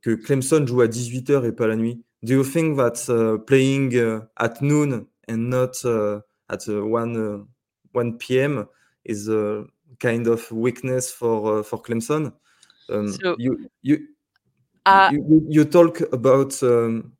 [0.02, 2.04] que Clemson joue à 18h et pas la nuit?
[2.22, 7.44] Do you think that uh, playing uh, at noon and not uh, at 1
[7.92, 8.66] 1 p.m.
[9.04, 9.64] is a
[9.98, 12.32] kind of weakness for for Clemson?
[12.88, 13.98] Um, So you you
[14.84, 17.12] Uh you you talk about um,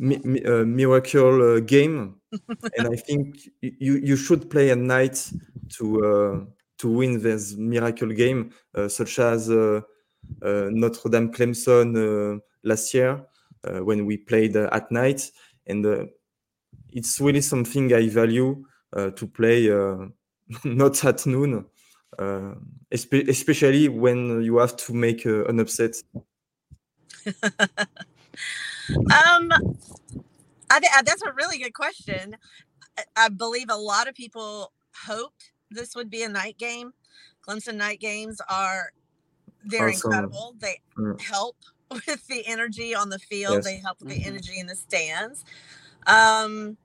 [0.00, 2.16] mi- mi- uh, miracle uh, game,
[2.78, 5.30] and I think you you should play at night
[5.76, 6.44] to uh,
[6.78, 9.80] to win this miracle game, uh, such as uh,
[10.42, 13.26] uh, Notre Dame Clemson uh, last year
[13.64, 15.30] uh, when we played uh, at night,
[15.66, 16.06] and uh,
[16.92, 20.06] it's really something I value uh, to play uh,
[20.64, 21.66] not at noon,
[22.18, 22.54] uh,
[22.92, 25.94] espe- especially when you have to make uh, an upset.
[28.96, 29.50] Um,
[30.70, 32.36] I think that's a really good question.
[32.98, 34.72] I, I believe a lot of people
[35.06, 36.92] hoped this would be a night game.
[37.46, 38.92] Clemson night games are
[39.64, 40.12] they're Awesome.
[40.12, 40.54] incredible.
[40.58, 41.20] They Mm.
[41.20, 41.56] help
[41.90, 43.54] with the energy on the field.
[43.56, 43.64] Yes.
[43.64, 44.26] They help with the Mhm.
[44.26, 45.44] energy in the stands.
[46.06, 46.76] Um,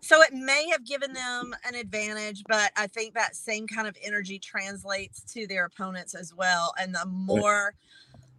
[0.00, 3.96] so it may have given them an advantage, but I think that same kind of
[4.02, 6.74] energy translates to their opponents as well.
[6.80, 7.74] And the more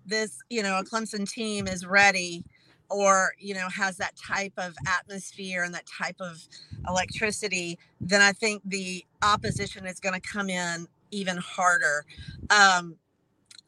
[0.05, 2.45] this, you know, a Clemson team is ready
[2.89, 6.47] or, you know, has that type of atmosphere and that type of
[6.87, 12.05] electricity, then I think the opposition is going to come in even harder.
[12.49, 12.95] Um,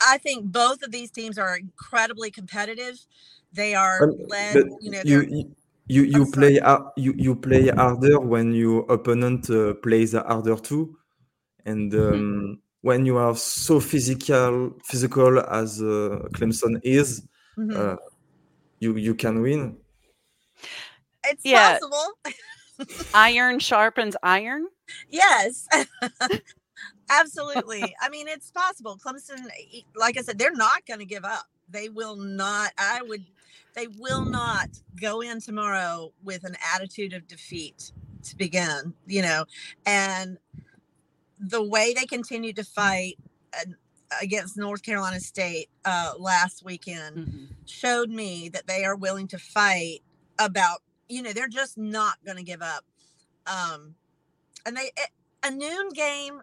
[0.01, 2.99] I think both of these teams are incredibly competitive.
[3.53, 5.55] They are Um, led, you know, you
[5.87, 10.97] you you, play har- you you play harder when your opponent uh, plays harder too,
[11.65, 12.13] and Mm-hmm.
[12.13, 17.25] um, when you are so physical physical as uh, Clemson is,
[17.57, 17.97] Mhm.
[18.79, 19.77] You you can win.
[21.25, 21.79] it's Yeah.
[21.79, 22.97] possible.
[23.13, 24.67] iron sharpens iron.
[25.09, 25.67] Yes.
[27.09, 27.95] Absolutely.
[28.01, 28.97] I mean, it's possible.
[29.03, 29.47] Clemson,
[29.95, 31.45] like I said, they're not going to give up.
[31.69, 32.71] They will not.
[32.77, 33.23] I would.
[33.73, 37.91] They will not go in tomorrow with an attitude of defeat
[38.23, 38.93] to begin.
[39.05, 39.45] You know,
[39.85, 40.37] and
[41.39, 43.17] the way they continue to fight,
[43.59, 43.75] and
[44.21, 47.47] against North Carolina State uh, last weekend Mhm.
[47.65, 50.01] showed me that they are willing to fight
[50.39, 52.83] about, you know, they're just not going to give up.
[53.47, 53.95] Um,
[54.65, 55.09] and they, it-
[55.43, 56.41] a noon game,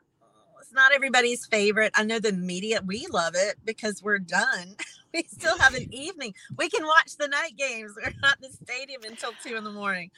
[0.60, 1.90] it's not everybody's favorite.
[1.96, 4.76] I know the media, we love it because we're done.
[5.14, 6.32] We still have an evening.
[6.56, 7.92] We can watch the night games.
[7.96, 10.10] We're not in the stadium until two in the morning.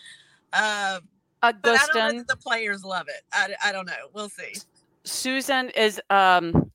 [0.52, 1.00] Uh,
[1.42, 3.22] but I don't know that the players love it.
[3.32, 4.06] I, I don't know.
[4.12, 4.54] We'll see.
[5.02, 6.70] Susan is um,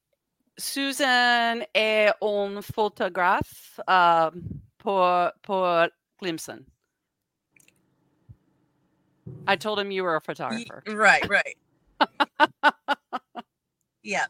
[0.60, 4.41] Susan est un photographe um,
[4.78, 5.08] pour
[5.41, 5.88] pour
[6.19, 6.65] Clemson.
[9.48, 10.84] I told him you were a photographer.
[10.88, 11.58] Right, right.
[14.04, 14.28] yeah.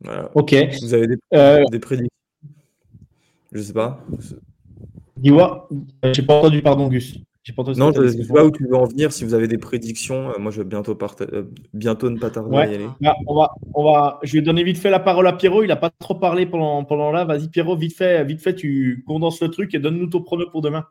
[0.00, 0.30] Voilà.
[0.34, 0.54] Ok.
[0.82, 2.10] Vous avez des, Euh, des prédictions?
[3.52, 4.00] Je sais pas.
[5.16, 5.68] Dis-moi,
[6.04, 7.18] euh, j'ai pas entendu, pardon, Gus.
[7.54, 9.12] Pas Non, je ne sais pas où tu veux en venir.
[9.12, 12.56] Si vous avez des prédictions, euh, moi je vais bientôt, euh, bientôt ne pas tarder
[12.56, 12.88] à y aller.
[13.00, 15.62] Bah, on va, on va, je vais donner vite fait la parole à Pierrot.
[15.62, 17.24] Il n'a pas trop parlé pendant, pendant là.
[17.24, 20.60] Vas-y, Pierrot, vite fait, vite fait, tu condenses le truc et donne-nous ton prono pour
[20.60, 20.86] demain.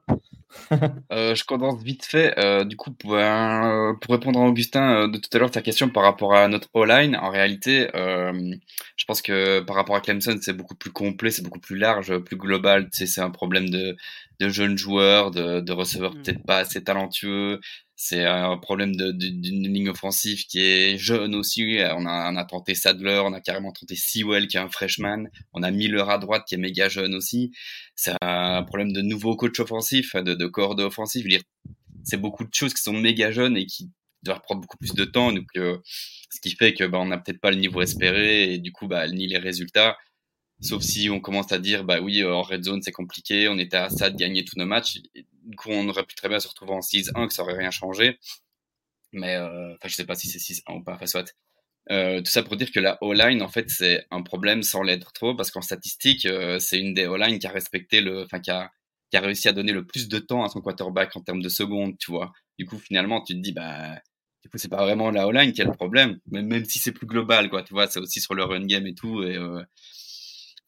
[1.12, 2.38] Euh, je condense vite fait.
[2.40, 5.90] Euh, du coup, pour, euh, pour répondre à Augustin de tout à l'heure, ta question
[5.90, 10.54] par rapport à notre O-line, en réalité, je pense que par rapport à Clemson, c'est
[10.54, 12.90] beaucoup plus complet, c'est beaucoup plus large, plus global.
[12.90, 13.96] Tu sais, c'est un problème de,
[14.40, 16.22] de jeunes joueurs, de, de receveurs Mm.
[16.24, 17.60] peut-être pas assez talentueux.
[17.98, 21.78] C'est un problème d'une ligne offensive qui est jeune aussi.
[21.80, 25.26] On a, on a tenté Sadler, on a carrément tenté Sewell qui est un freshman.
[25.54, 27.52] On a Miller à droite qui est méga jeune aussi
[27.96, 31.26] c'est un problème de nouveau coach offensif, de, de coordonnées offensif.
[32.04, 33.90] C'est beaucoup de choses qui sont méga jeunes et qui
[34.22, 35.32] doivent prendre beaucoup plus de temps.
[35.32, 35.78] Donc, euh,
[36.30, 38.88] ce qui fait que bah, on n'a peut-être pas le niveau espéré et du coup,
[38.88, 39.98] bah, ni les résultats.
[40.62, 43.58] Sauf si on commence à dire, bah oui, euh, en red zone c'est compliqué, on
[43.58, 45.00] était à ça de gagner tous nos matchs.
[45.44, 47.72] Du coup, on aurait pu très bien se retrouver en 6-1, que ça aurait rien
[47.72, 48.18] changé.
[49.14, 51.34] Mais, euh, enfin, je sais pas si c'est 6-1 ou pas, enfin, soit.
[51.92, 55.14] Euh, tout ça pour dire que la O-line, en fait, c'est un problème sans l'être
[55.14, 58.52] trop, parce qu'en statistique, euh, c'est une des O-line qui a respecté le, enfin, qui
[58.52, 58.72] a,
[59.12, 61.50] qui a réussi à donner le plus de temps à son quarterback en termes de
[61.50, 62.34] secondes, tu vois.
[62.60, 64.00] Du coup, finalement, tu te dis, bah,
[64.44, 66.92] du coup, c'est pas vraiment la O-line qui a le problème, même, même si c'est
[66.92, 69.64] plus global, quoi, tu vois, c'est aussi sur le run game et tout, et, euh,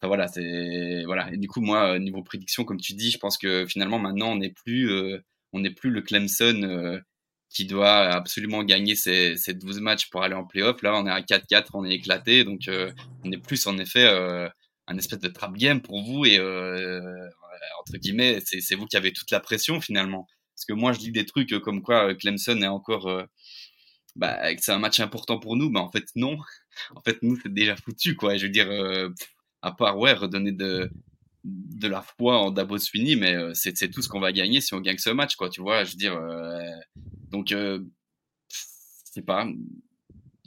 [0.00, 1.32] enfin, voilà, c'est, voilà.
[1.32, 4.32] Et du coup, moi, euh, niveau prédiction, comme tu dis, je pense que finalement, maintenant,
[4.32, 5.18] on n'est plus, euh,
[5.52, 6.98] on n'est plus le Clemson, euh,
[7.50, 10.82] qui doit absolument gagner ses, ses 12 matchs pour aller en playoff.
[10.82, 12.44] Là, on est à 4-4, on est éclaté.
[12.44, 12.92] Donc, euh,
[13.24, 14.48] on est plus, en effet, euh,
[14.86, 16.26] un espèce de trap game pour vous.
[16.26, 17.28] Et, euh,
[17.80, 20.26] entre guillemets, c'est vous qui avez toute la pression, finalement.
[20.54, 23.10] Parce que moi, je lis des trucs comme quoi Clemson est encore...
[24.16, 25.70] bah, c'est un match important pour nous.
[25.70, 26.38] Mais en fait, non.
[26.94, 28.36] En fait, nous, c'est déjà foutu, quoi.
[28.36, 29.08] Je veux dire, euh,
[29.62, 30.90] à part, redonner de
[31.44, 34.74] de la foi en Dabo Sweeney, mais euh, c'est tout ce qu'on va gagner si
[34.74, 35.48] on gagne ce match, quoi.
[35.48, 36.14] Tu vois, je veux dire...
[36.14, 36.70] euh,
[37.30, 37.80] donc, euh,
[39.14, 39.46] je pas.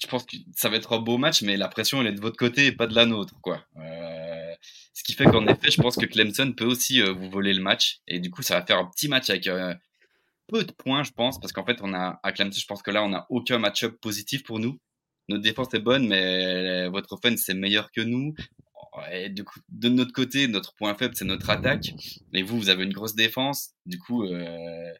[0.01, 2.21] Je pense que ça va être un beau match, mais la pression, elle est de
[2.21, 3.65] votre côté et pas de la nôtre, quoi.
[3.77, 4.53] Euh,
[4.93, 7.99] ce qui fait qu'en effet, je pense que Clemson peut aussi vous voler le match.
[8.07, 9.47] Et du coup, ça va faire un petit match avec
[10.47, 12.91] peu de points, je pense, parce qu'en fait, on a à Clemson, je pense que
[12.91, 14.79] là, on n'a aucun match-up positif pour nous.
[15.29, 18.33] Notre défense est bonne, mais votre offense, c'est meilleur que nous.
[19.69, 21.93] De notre côté, notre point faible, c'est notre attaque.
[22.33, 23.71] Et vous, vous avez une grosse défense.
[23.85, 24.93] Du coup, euh,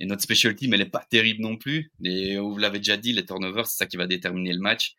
[0.00, 1.90] et notre special team, elle est pas terrible non plus.
[2.04, 4.94] Et vous l'avez déjà dit, les turnovers, c'est ça qui va déterminer le match.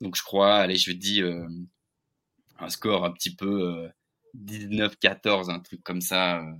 [0.00, 1.46] Donc je crois, allez, je dis euh,
[2.58, 3.88] un score un petit peu euh,
[4.36, 6.40] 19-14, un truc comme ça.
[6.40, 6.52] euh,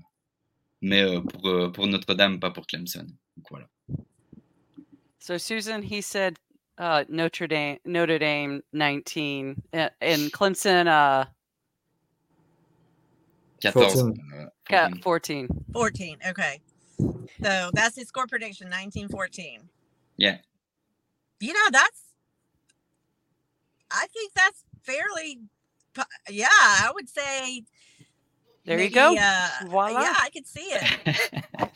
[0.82, 3.06] mais euh, pour, euh, pour Notre-Dame, pas pour Clemson.
[3.36, 3.68] Donc voilà.
[5.18, 6.38] So Susan, he said
[6.80, 11.26] uh, Notre Dame, Notre Dame 19, uh, and Clemson uh,
[13.60, 13.72] 14.
[13.72, 14.22] 14.
[14.34, 15.02] euh, got 14.
[15.02, 15.48] 14.
[15.74, 16.18] 14.
[16.30, 16.60] Okay.
[17.42, 19.68] So that's his score prediction 1914.
[20.16, 20.38] Yeah.
[21.38, 22.00] You know, that's,
[23.90, 25.38] I think that's fairly,
[26.30, 27.64] yeah, I would say.
[28.64, 29.14] There you go.
[29.18, 30.00] Uh, Voila.
[30.00, 31.44] Yeah, I could see it.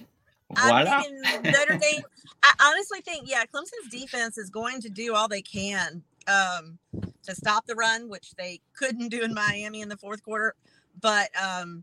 [0.57, 2.03] I'm thinking Notre Dame.
[2.45, 6.79] I honestly think, yeah, Clemson's defense is going to do all they can um,
[7.23, 10.55] to stop the run, which they couldn't do in Miami in the fourth quarter.
[11.01, 11.83] But um,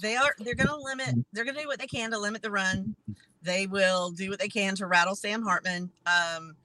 [0.00, 1.14] they are they're going to limit.
[1.32, 2.96] They're going to do what they can to limit the run.
[3.42, 5.90] They will do what they can to rattle Sam Hartman.
[6.06, 6.56] Um,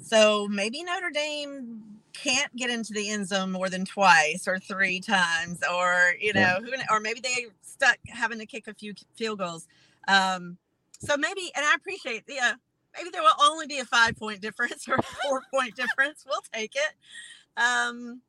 [0.00, 1.82] so maybe Notre Dame
[2.14, 6.40] can't get into the end zone more than twice or three times, or you know,
[6.40, 6.60] Yeah.
[6.60, 9.66] who, or maybe they stuck having to kick a few field goals.
[10.08, 10.56] Um,
[10.98, 12.54] so maybe, and I appreciate, yeah,
[12.96, 16.24] maybe there will only be a five point difference or a four point difference.
[16.26, 16.94] We'll take it.
[17.56, 18.20] Um,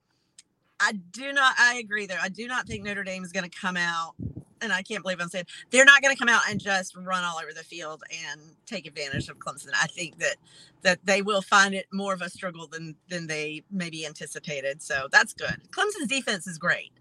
[0.80, 2.20] I do not, I agree though.
[2.22, 4.14] I do not think Notre Dame is going to come out
[4.62, 7.24] and I can't believe I'm saying they're not going to come out and just run
[7.24, 9.70] all over the field and take advantage of Clemson.
[9.82, 10.36] I think that
[10.84, 14.82] that they will find it more of a struggle than than they maybe anticipated.
[14.82, 15.58] So that's good.
[15.72, 16.92] Clemson's defense is great.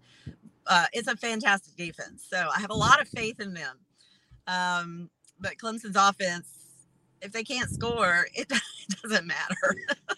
[0.65, 2.25] Uh, it's a fantastic defense.
[2.29, 3.77] So I have a lot of faith in them.
[4.47, 6.49] Um, but Clemson's offense,
[7.21, 9.75] if they can't score, it, it doesn't matter.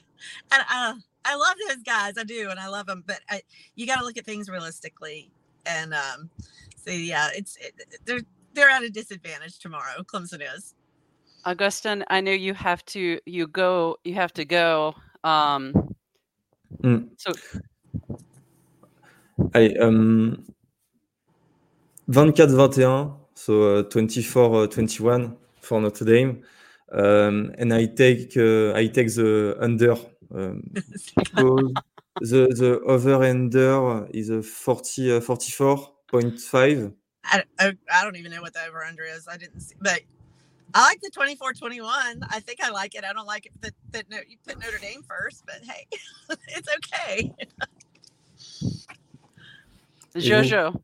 [0.52, 0.94] and uh,
[1.26, 2.14] I love those guys.
[2.18, 3.04] I do, and I love them.
[3.06, 3.42] But I,
[3.76, 5.32] you got to look at things realistically.
[5.66, 6.30] And um,
[6.84, 7.74] so yeah, it's it,
[8.06, 8.22] they're
[8.54, 10.04] they're at a disadvantage tomorrow.
[10.04, 10.74] Clemson is.
[11.46, 14.96] Augustine, I know you have to you go you have to go.
[15.24, 15.74] Um,
[16.84, 17.10] Mm.
[17.18, 17.34] So
[19.54, 20.46] Allez, um,
[22.10, 26.44] 24-21, so uh, 24-21 for Notre Dame.
[26.92, 29.96] Um, and I take uh, I take the under.
[30.34, 30.64] Um,
[31.38, 31.72] so
[32.20, 36.94] the the over under is a 40 uh, 44.5.
[37.24, 39.28] I, I, I don't even know what the over under is.
[39.28, 40.02] I didn't see, but
[40.74, 42.24] I like the 24 21.
[42.30, 43.06] I think I like it.
[43.06, 45.88] I don't like it that, that no, you put Notre Dame first, but hey,
[46.50, 47.32] it's okay.
[50.16, 50.82] Jojo.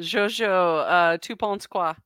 [0.00, 1.96] Jojo, euh, tu penses quoi?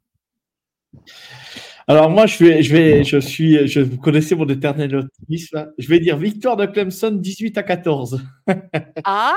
[1.86, 5.72] Alors moi, je vais, je vais, je suis, je, vous connaissez mon éternel optimisme.
[5.76, 8.22] Je vais dire victoire de Clemson 18 à 14.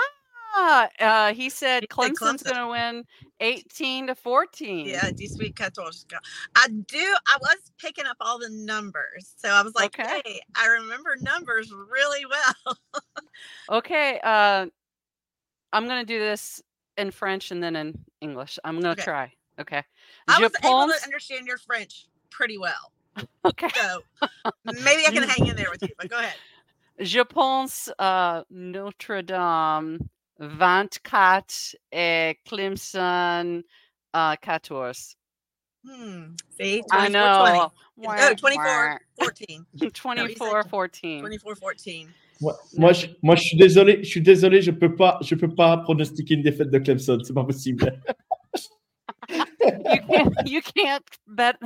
[0.59, 3.03] Ah, uh, he said Clemson's going to win
[3.39, 4.87] 18 to 14.
[4.87, 6.17] Yeah, D-Sweet Katorska.
[6.55, 6.97] I do.
[6.97, 10.21] I was picking up all the numbers, so I was like, Okay.
[10.25, 12.77] hey, I remember numbers really well.
[13.69, 14.65] Okay, uh,
[15.73, 16.61] I'm going to do this
[16.97, 18.59] in French and then in English.
[18.63, 19.03] I'm going to Okay.
[19.03, 19.33] try.
[19.59, 19.83] Okay.
[20.27, 22.91] I was able to understand your French pretty well,
[23.45, 23.69] Okay.
[23.75, 24.01] so
[24.65, 25.93] maybe I can hang in there with you.
[25.97, 26.35] But go ahead.
[26.99, 33.63] Je pense uh, Notre Dame 24 et Clemson
[34.13, 35.15] uh, 14.
[35.85, 36.23] Hmm.
[36.57, 37.71] See, 24, I know.
[37.97, 39.65] No, 24, 14.
[39.93, 41.19] 24 14.
[41.21, 42.13] 24, 14.
[42.39, 45.53] Moi, moi, je, moi, je suis désolé, je suis désolé, je peux pas, je peux
[45.53, 47.99] pas pronostiquer une défaite de Clemson, c'est pas possible.
[49.29, 51.57] you can't you can't bet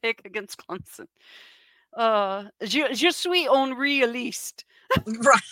[0.00, 1.06] pick against Clemson.
[1.96, 4.64] Uh, je, je suis un réaliste.
[5.06, 5.42] Right.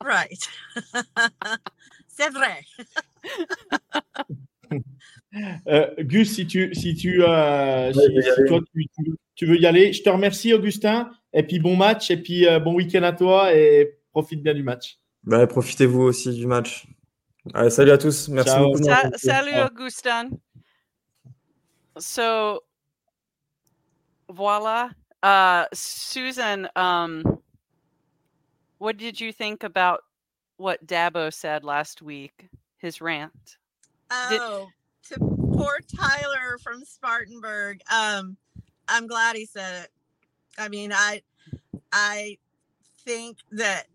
[0.00, 0.48] right.
[2.08, 2.64] C'est vrai.
[5.68, 9.66] Euh, Gus, si tu, si tu, euh, si- si toi, tu, tu- tu veux y
[9.66, 11.10] aller, je te remercie, Augustin.
[11.32, 14.62] Et puis bon match, et puis euh, bon week-end à toi, et profite bien du
[14.62, 14.98] match.
[15.24, 16.86] Bah, profitez-vous aussi du match.
[17.52, 18.28] Allez, salut à tous.
[18.28, 18.64] Merci Ciao.
[18.64, 18.84] beaucoup.
[18.84, 19.60] Sa- salut.
[19.60, 20.30] Augustin.
[21.98, 22.62] So,
[24.28, 24.90] voila.
[25.22, 27.22] Uh, Susan, um,
[28.78, 30.00] what did you think about
[30.56, 32.48] what Dabo said last week?
[32.78, 33.58] His rant?
[34.28, 34.68] Did- Oh,
[35.10, 37.80] to poor Tyler from Spartanburg.
[37.92, 38.36] Um,
[38.88, 39.90] I'm glad he said it.
[40.58, 41.22] I mean, I
[41.92, 42.38] I
[43.04, 43.86] think that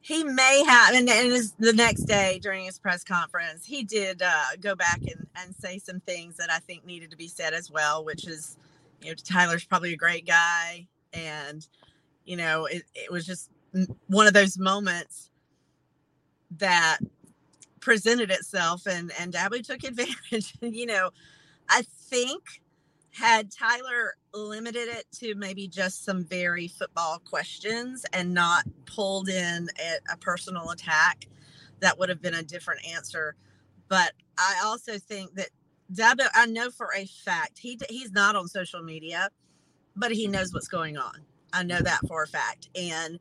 [0.00, 4.22] he may have and, and his, the next day during his press conference he did
[4.22, 7.52] uh, go back and, and say some things that i think needed to be said
[7.54, 8.56] as well which is
[9.02, 11.68] you know tyler's probably a great guy and
[12.24, 13.50] you know it, it was just
[14.08, 15.30] one of those moments
[16.58, 16.98] that
[17.80, 21.10] presented itself and and Dabby took advantage you know
[21.68, 22.62] i think
[23.12, 29.68] had tyler limited it to maybe just some very football questions and not pulled in
[29.80, 31.26] a, a personal attack
[31.80, 33.34] that would have been a different answer.
[33.88, 35.48] But i also think that
[35.92, 39.28] Dabo, i know for a fact he he's not on social media
[39.96, 41.22] but he knows what's going on.
[41.52, 43.18] I know that for a fact and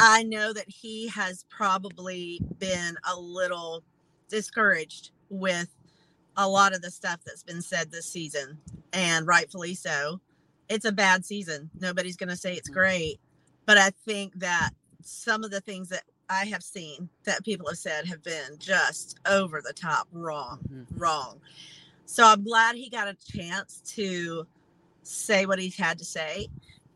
[0.00, 3.84] I know that he has probably been a little
[4.30, 5.68] discouraged with
[6.36, 8.58] a lot of the stuff that's been said this season,
[8.94, 10.20] and rightfully so.
[10.70, 11.70] It's a bad season.
[11.80, 13.20] Nobody's going to say it's great,
[13.66, 14.70] but I think that
[15.02, 19.18] some of the things that I have seen that people have said have been just
[19.26, 20.86] over the top wrong, Mhm.
[20.98, 21.40] wrong.
[22.06, 24.46] So I'm glad he got a chance to
[25.02, 26.48] say what he had to say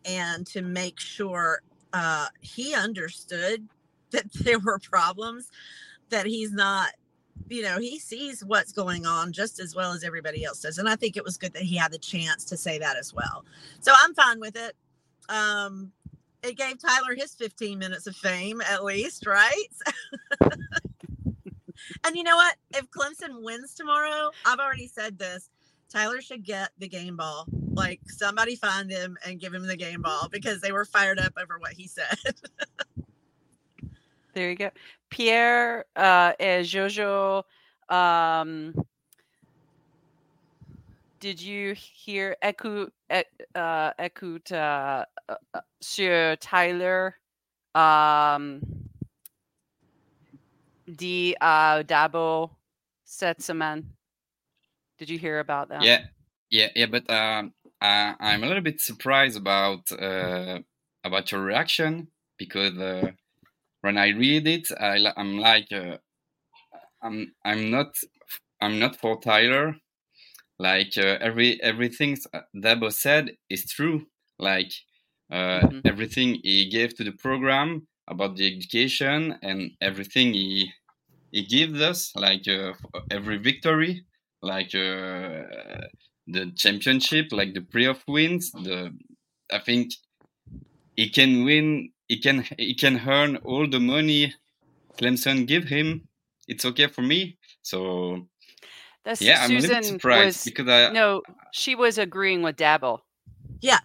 [0.05, 1.63] and to make sure
[1.95, 3.67] uh, he understood
[4.11, 5.51] that there were problems
[6.11, 6.91] that he's not
[7.49, 10.89] you know he sees what's going on just as well as everybody else does and
[10.89, 13.45] i think it was good that he had the chance to say that as well.
[13.81, 14.77] So i'm fine with it.
[15.29, 15.91] Um
[16.45, 19.69] it gave tyler his 15 minutes of fame at least right?
[22.07, 22.57] And you know what?
[22.75, 25.51] If clemson wins tomorrow i've already said this
[25.95, 30.03] tyler should get the game ball like somebody find him and give him the game
[30.03, 32.17] ball because they were fired up over what he said
[34.35, 34.71] There you go.
[35.11, 37.45] Pierre uh, et Jojo,
[37.89, 38.75] um,
[41.21, 47.15] did you hear écoute, uh, écoute uh, uh, uh, sur Tyler
[47.77, 48.61] um,
[50.89, 52.51] dit à Dabo
[53.05, 53.85] cette semaine?
[54.99, 55.87] Did you hear about that?
[55.87, 56.05] Yeah,
[56.51, 56.87] yeah, yeah.
[56.87, 60.61] But um, I, I'm a little bit surprised about uh,
[61.05, 63.13] about your reaction because uh,
[63.83, 65.99] when I read it, I, I'm like, uh,
[67.03, 67.95] I'm I'm not
[68.61, 69.77] I'm not for Tyler.
[70.59, 72.19] Like uh, every everything
[72.57, 74.07] Dabo said is true.
[74.39, 74.73] Like
[75.31, 75.83] uh, Mhm.
[75.85, 80.73] everything he gave to the program about the education and everything he
[81.33, 82.75] he gives us, like uh,
[83.11, 84.05] every victory,
[84.45, 85.89] like uh,
[86.29, 88.53] the championship, like the playoff wins.
[88.53, 88.93] The
[89.53, 89.93] I think
[90.97, 91.91] he can win.
[92.09, 94.35] He can he can earn all the money
[95.01, 96.09] Clemson give him.
[96.49, 97.39] It's okay for me.
[97.63, 98.29] So
[99.05, 101.23] That's yeah, I'm a little bit surprised was because I no,
[101.53, 103.01] she was agreeing with Dabo.
[103.63, 103.81] Yeah,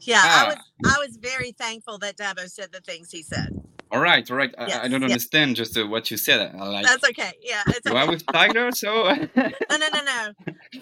[0.00, 0.22] Yeah.
[0.28, 0.48] I Ah.
[0.48, 3.57] was I was very thankful that Dabo said the things he said.
[3.90, 4.54] All right, all right.
[4.58, 5.08] I, I don't yeah.
[5.08, 6.54] understand just uh, what you said.
[6.54, 6.86] I like.
[6.86, 7.32] That's okay.
[7.42, 8.10] Yeah, it's Do I okay.
[8.10, 8.70] with Tyler?
[8.72, 10.32] So No, no, no, no.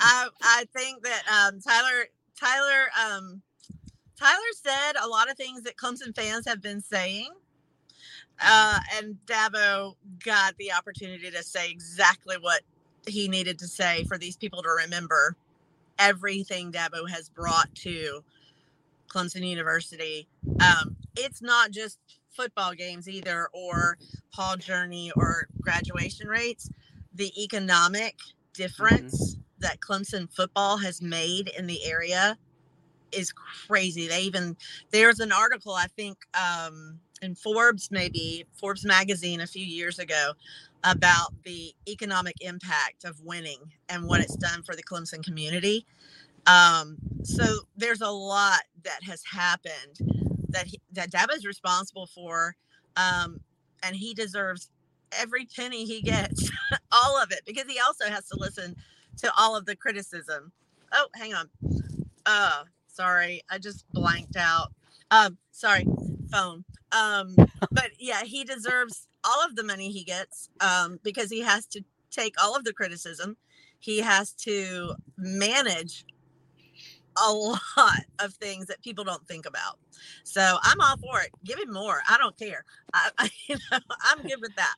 [0.01, 2.07] I I think that um, Tyler
[2.39, 3.43] Tyler um,
[4.19, 7.29] Tyler said a lot of things that Clemson fans have been saying.
[8.45, 9.95] Uh, and Dabo
[10.25, 12.63] got the opportunity to say exactly what
[13.07, 15.37] he needed to say for these people to remember
[15.99, 18.23] everything Dabo has brought to
[19.09, 20.27] Clemson University.
[20.61, 21.99] Um, it's not just
[22.37, 23.99] football games either, or
[24.33, 26.71] Paul Journey, or graduation rates.
[27.15, 28.17] The economic
[28.53, 32.37] difference that Clemson football has made in the area
[33.13, 34.07] is crazy.
[34.09, 34.57] They even
[34.91, 40.33] there's an article I think um, in Forbes, maybe Forbes magazine, a few years ago,
[40.85, 45.87] about the economic impact of winning and what it's done for the Clemson community.
[46.47, 47.45] Um, so
[47.77, 50.26] there's a lot that has happened
[50.57, 52.57] that he, that Dabo is responsible for,
[52.97, 53.41] um,
[53.83, 54.71] and he deserves
[55.13, 56.51] every penny he gets,
[56.93, 58.75] all of it, because he also has to listen
[59.19, 60.53] to all of the criticism.
[60.93, 61.51] Oh, hang on.
[62.25, 64.73] Uh, sorry, I just blanked out.
[65.11, 65.85] Um, sorry,
[66.33, 66.65] phone.
[66.93, 67.35] Um,
[67.71, 71.85] but yeah, he deserves all of the money he gets um, because he has to
[72.11, 73.37] take all of the criticism.
[73.79, 76.07] He has to manage
[77.17, 79.79] a lot of things that people don't think about.
[80.25, 81.31] So I'm all for it.
[81.45, 82.01] Give him more.
[82.09, 82.65] I don't care.
[82.93, 84.75] I, I you know, I'm good with that.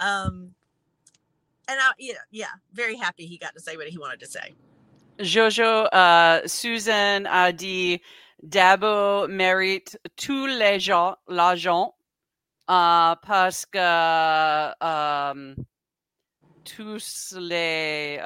[0.00, 0.54] Um,
[1.68, 4.54] and I, yeah, yeah, very happy he got to say what he wanted to say.
[5.18, 8.00] Jojo, euh, Susan a dit
[8.42, 11.94] Dabo mérite uh, um, tous les gens, l'argent
[12.70, 13.78] euh, parce que
[14.82, 15.54] euh,
[16.64, 18.18] tous les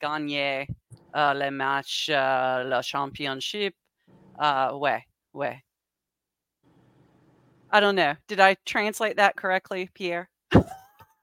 [0.00, 0.74] gagnaient euh,
[1.34, 3.74] les matchs, euh, le championship.
[4.38, 5.02] Uh, ouais,
[5.34, 5.62] ouais.
[7.70, 8.14] I don't know.
[8.28, 10.28] Did I translate that correctly, Pierre?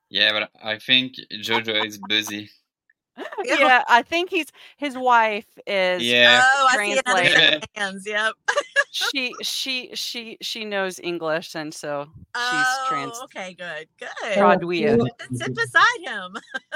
[0.09, 2.49] yeah, but I think Jojo is busy.
[3.45, 3.59] Yeah.
[3.59, 6.41] yeah, I think he's his wife is Yeah.
[6.43, 7.31] Oh, I see another Translate.
[7.31, 8.03] set of hands.
[8.07, 8.33] Yep.
[8.93, 14.09] she she she she knows English and so she's Oh, trans okay, good, good.
[14.37, 15.01] traduire.
[15.01, 16.35] Sit- Sit beside him.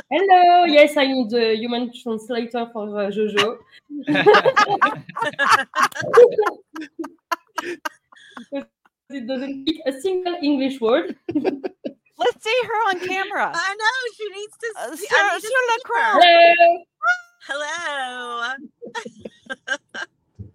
[0.09, 3.59] Hello, yes, I need the human translator for uh, Jojo.
[9.09, 11.15] It doesn't speak a single English word.
[11.33, 13.53] Let's see her on camera.
[13.55, 14.67] I know she needs to.
[14.79, 15.53] Uh, see- sur, I need to see
[15.85, 16.11] her.
[17.47, 17.63] Hello.
[19.69, 20.07] Hello.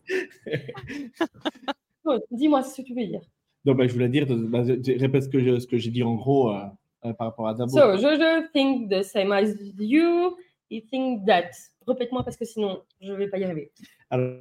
[2.31, 3.21] Dis-moi ce que tu veux dire.
[3.65, 5.91] Donc, bah, je voulais dire, bah, je- je répète ce que je- ce que j'ai
[5.91, 6.65] dit en gros euh,
[7.05, 7.71] euh, par rapport à Dabo.
[7.71, 10.37] So, Jojo think the same as you.
[10.71, 11.51] He think that.
[11.87, 13.71] Répète-moi parce que sinon, je vais pas y arriver.
[14.11, 14.39] Alors,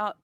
[0.00, 0.14] Ah.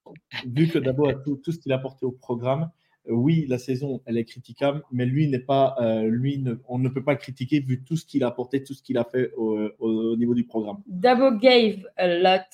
[0.47, 2.71] Vu que Dabo a tout, tout ce qu'il a apporté au programme,
[3.09, 6.79] euh, oui, la saison, elle est critiquable, mais lui n'est pas, euh, lui, ne- on
[6.79, 9.03] ne peut pas le critiquer vu tout ce qu'il a apporté, tout ce qu'il a
[9.05, 10.81] fait au, au- au niveau du programme.
[10.87, 12.47] Dabo gave a lot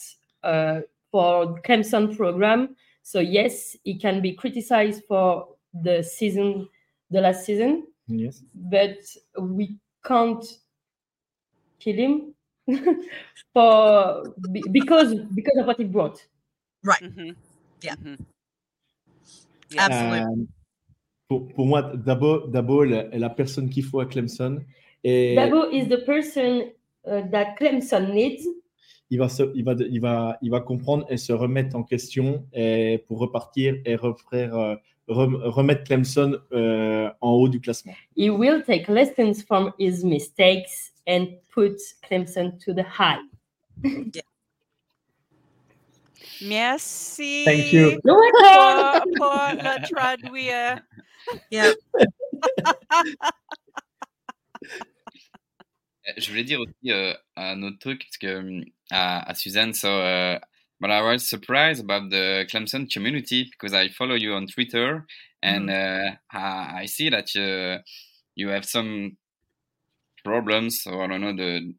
[0.44, 0.80] uh,
[1.10, 2.74] for Clemson program.
[3.02, 6.68] So yes, he can be criticized for the season,
[7.10, 8.42] the last season, Yes.
[8.54, 8.98] but
[9.40, 10.44] we can't
[11.78, 12.34] kill him
[13.54, 14.34] for
[14.70, 16.24] because because of what he brought.
[16.84, 17.34] Mhm.
[17.82, 17.94] Yeah.
[17.96, 18.18] Mhm.
[19.76, 20.18] Absolutely.
[20.20, 20.46] Euh,
[21.28, 24.60] pour, pour moi, Dabo, Dabo la- est la personne qu'il faut à Clemson.
[25.04, 26.72] Et Dabo is the person
[27.06, 28.46] uh, that Clemson needs
[29.10, 32.46] il va, se- il, va, il, va, il va comprendre et se remettre en question
[32.52, 34.76] et pour repartir et refaire, euh,
[35.08, 37.92] rem- remettre Clemson euh, en haut du classement.
[38.16, 41.76] He will take lessons from his mistakes and put
[42.08, 43.18] Clemson to the high.
[46.42, 47.42] Merci.
[47.44, 47.98] Thank you.
[48.02, 48.16] Pour,
[49.16, 50.80] pour le traduire.
[51.50, 51.72] Yeah.
[56.08, 60.38] Euh, Je voulais dire aussi euh, un autre truc parce que à Suzanne, so uh,
[60.80, 65.06] but I was surprised about the Clemson community because I follow you on Twitter
[65.42, 67.78] and uh, I see that you
[68.36, 69.16] you have some
[70.24, 71.74] problems or I don't know the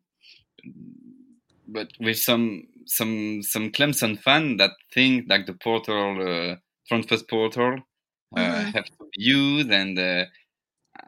[1.68, 6.56] but with some some some Clemson fan that think like the portal uh,
[6.88, 7.78] transfer portal
[8.36, 8.72] uh, Mhm.
[8.74, 10.26] have to be used and uh,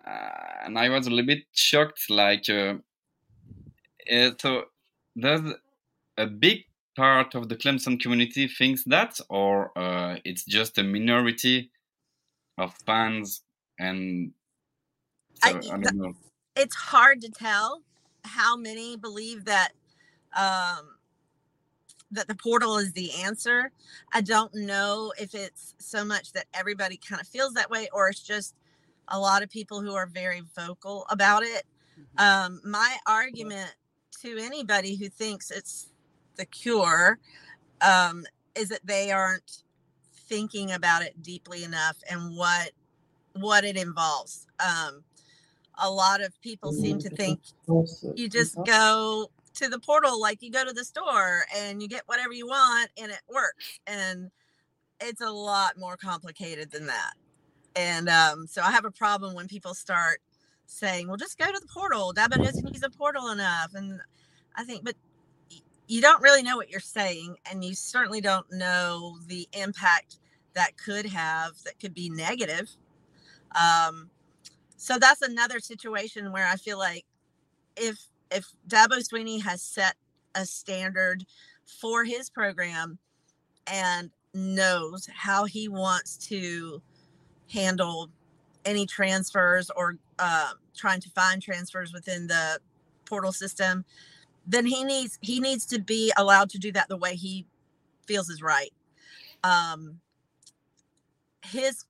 [0.08, 2.76] uh, and I was a little bit shocked like uh,
[4.12, 4.66] uh, so
[5.18, 5.54] does
[6.18, 11.72] a big part of the Clemson community thinks that or uh, it's just a minority
[12.58, 13.42] of fans
[13.80, 14.32] and
[15.44, 16.14] so, I- I, don't know
[16.56, 17.82] it's hard to tell
[18.24, 19.70] how many believe that
[20.36, 20.96] um,
[22.12, 23.72] that the portal is the answer.
[24.14, 28.10] I don't know if it's so much that everybody kind of feels that way, or
[28.10, 28.56] it's just
[29.10, 31.64] a lot of people who are very vocal about it.
[32.18, 33.76] Um, my argument
[34.22, 35.90] to anybody who thinks it's
[36.36, 37.20] the cure
[37.82, 38.26] um,
[38.56, 39.64] is that they aren't
[40.28, 42.72] thinking about it deeply enough and what
[43.34, 44.48] what it involves.
[44.60, 45.04] Um,
[45.80, 47.40] a lot of people seem to think
[48.16, 52.04] you just go to the portal like you go to the store and you get
[52.06, 53.80] whatever you want and it works.
[53.88, 54.32] And
[55.02, 57.14] it's a lot more complicated than that.
[57.76, 60.20] And um, so i have a problem when people start
[60.68, 62.14] saying well just go to the portal.
[62.14, 63.74] Doesn't use the portal enough.
[63.74, 64.00] And
[64.56, 64.96] i think but
[65.94, 70.18] you don't really know what you're saying and you certainly don't know the impact
[70.56, 72.68] that could have that could be negative.
[73.54, 74.10] Um,
[74.76, 77.06] so that's another situation where i feel like
[77.78, 79.96] if if Dabo Swinney has set
[80.34, 81.26] a standard
[81.80, 82.98] for his program
[83.68, 86.82] and knows how he wants to
[87.52, 88.10] handle
[88.66, 92.60] any transfers or uh, trying to find transfers within the
[93.06, 93.86] portal system,
[94.46, 97.46] then he needs he needs to be allowed to do that the way he
[98.06, 98.74] feels is right.
[99.44, 100.00] Um,
[101.46, 101.86] his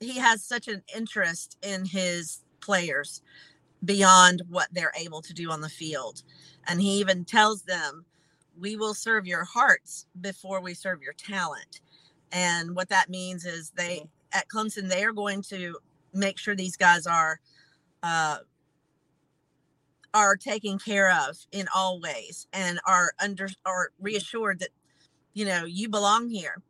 [0.00, 3.22] he has such an interest in his players
[3.84, 6.22] beyond what they're able to do on the field.
[6.66, 8.04] And he even tells them,
[8.58, 11.80] We will serve your hearts before we serve your talent.
[12.32, 15.78] And what that means is they at Clemson, they are going to
[16.12, 17.40] make sure these guys are
[18.02, 18.38] uh,
[20.14, 24.70] are taken care of in all ways and are under are reassured that
[25.34, 26.62] you know you belong here.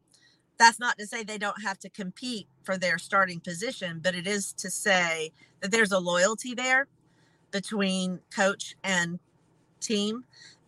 [0.59, 4.26] That's not to say they don't have to compete for their starting position, but it
[4.26, 6.88] is to say that there's a loyalty there
[7.53, 9.18] between coach and
[9.80, 10.24] team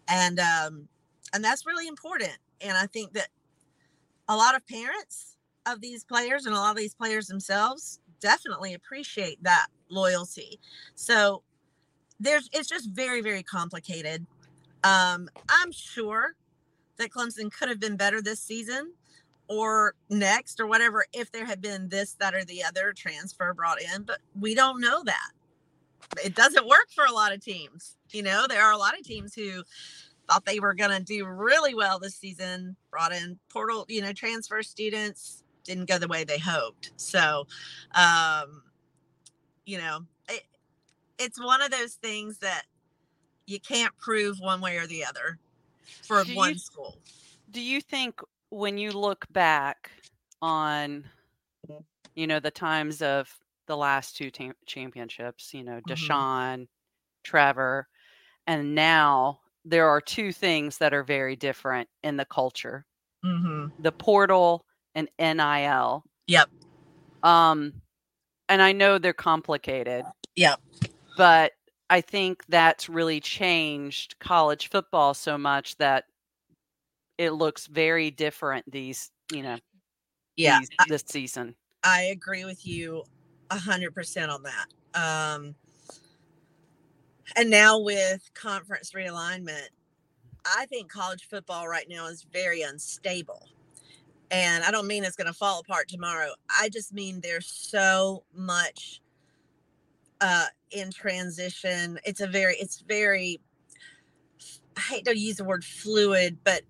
[0.08, 0.88] and um
[1.34, 3.28] and that's really important and i think that
[4.28, 8.74] a lot of parents of these players and a lot of these players themselves definitely
[8.74, 10.58] appreciate that loyalty
[10.94, 11.42] so
[12.20, 14.24] there's it's just very very complicated
[14.84, 16.34] um i'm sure
[16.96, 18.92] that clemson could have been better this season
[19.48, 23.80] or next or whatever if there had been this that or the other transfer brought
[23.80, 25.30] in but we don't know that
[26.24, 27.96] it doesn't work for a lot of teams.
[28.10, 29.62] You know, there are a lot of teams who
[30.28, 34.12] thought they were going to do really well this season, brought in portal, you know,
[34.12, 36.92] transfer students, didn't go the way they hoped.
[36.96, 37.46] So,
[37.94, 38.62] um,
[39.64, 40.00] you know,
[41.18, 42.62] it's one of those things that
[43.46, 45.38] you can't prove one way or the other
[46.02, 46.98] for Do you- one school.
[47.50, 49.90] Do you think when you look back
[50.42, 51.08] on,
[52.14, 53.32] you know, the times of
[53.66, 55.86] the last two tam- championships, you know, Mhm.
[57.24, 57.88] Trevor,
[58.46, 62.84] and now there are two things that are very different in the culture
[63.24, 63.82] Mm-hmm.
[63.82, 64.64] the portal
[64.94, 66.04] and NIL.
[66.28, 66.48] Yep.
[67.24, 67.82] Um,
[68.48, 70.04] and I know they're complicated.
[70.36, 70.60] Yep.
[71.16, 71.52] But
[71.88, 76.04] I think that's really changed college football so much that
[77.18, 79.58] it looks very different these, you know,
[80.36, 80.58] Yeah.
[80.58, 81.56] these, this season.
[81.84, 83.04] I agree with you
[83.50, 84.66] a hundred percent on that.
[84.94, 85.54] Um,
[87.36, 89.68] and now with conference realignment,
[90.44, 93.48] I think college football right now is very unstable.
[94.30, 96.30] And I don't mean it's going to fall apart tomorrow.
[96.50, 99.00] I just mean there's so much
[100.20, 101.98] uh, in transition.
[102.04, 103.40] It's a very, it's very,
[104.76, 106.62] I hate to use the word fluid, but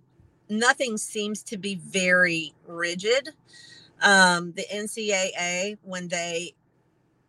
[0.49, 3.31] nothing seems to be very rigid
[4.03, 6.55] um, the NCAA when they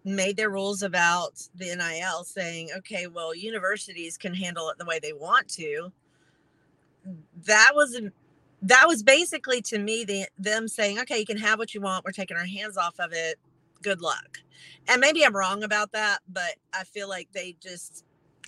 [0.03, 4.99] made their rules about the NIL saying, okay, well, universities can handle it the way
[4.99, 5.91] they want to.
[7.45, 7.99] That was
[8.63, 12.03] that was basically to me the, them saying, okay, you can have what you want.
[12.03, 13.37] We're taking our hands off of it.
[13.81, 14.39] Good luck.
[14.87, 18.05] And maybe I'm wrong about that, but I feel like they just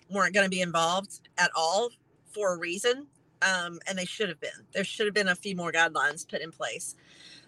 [0.09, 1.89] weren't going to be involved at all
[2.33, 3.07] for a reason.
[3.41, 4.49] Um, and they should have been.
[4.73, 6.95] There should have been a few more guidelines put in place.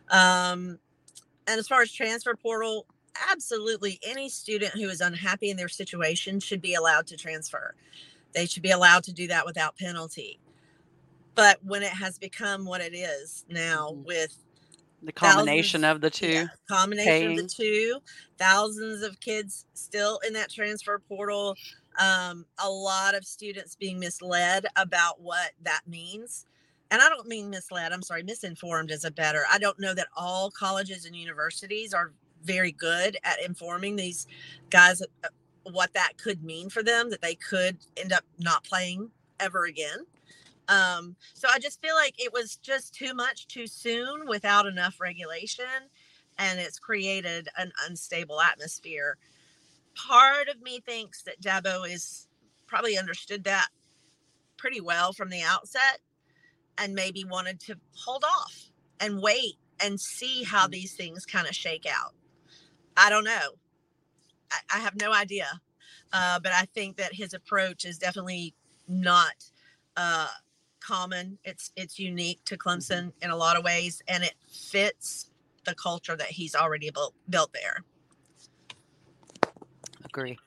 [0.10, 0.80] Um,
[1.48, 2.86] and as far as transfer portal,
[3.30, 7.76] absolutely any student who is unhappy in their situation should be allowed to transfer.
[8.34, 10.40] They should be allowed to do that without penalty.
[11.36, 14.06] But when it has become what it is now Mhm.
[14.06, 14.38] with
[15.04, 16.28] The combination thousands- of the two.
[16.28, 18.00] yeah, combination of the two,
[18.38, 21.56] thousands of kids still in that transfer portal,
[22.00, 26.46] um, a lot of students being misled about what that means.
[26.92, 29.46] And I don't mean misled, I'm sorry, misinformed is a better.
[29.50, 32.12] I don't know that all colleges and universities are
[32.44, 34.28] very good at informing these
[34.70, 35.30] guys uh,
[35.64, 40.06] what that could mean for them, that they could end up not playing ever again.
[40.72, 45.02] Um, so I just feel like it was just too much too soon without enough
[45.02, 45.66] regulation,
[46.40, 49.18] and it's created an unstable atmosphere.
[49.96, 52.30] Part of me thinks that Dabo is
[52.68, 53.68] probably understood that
[54.56, 56.00] pretty well from the outset
[56.78, 61.56] and maybe wanted to hold off and wait and see how these things kind of
[61.56, 62.14] shake out.
[62.96, 63.56] I don't know.
[64.52, 65.48] I, I have no idea.
[66.14, 68.54] Uh, but I think that his approach is definitely
[68.88, 69.34] not
[69.98, 70.28] uh,
[70.82, 71.38] common.
[71.44, 72.70] It's it's unique to mm-hmm.
[72.70, 75.30] Clemson in a lot of ways, and it fits
[75.66, 77.84] the culture that he's already built built there.
[80.06, 80.38] Agree.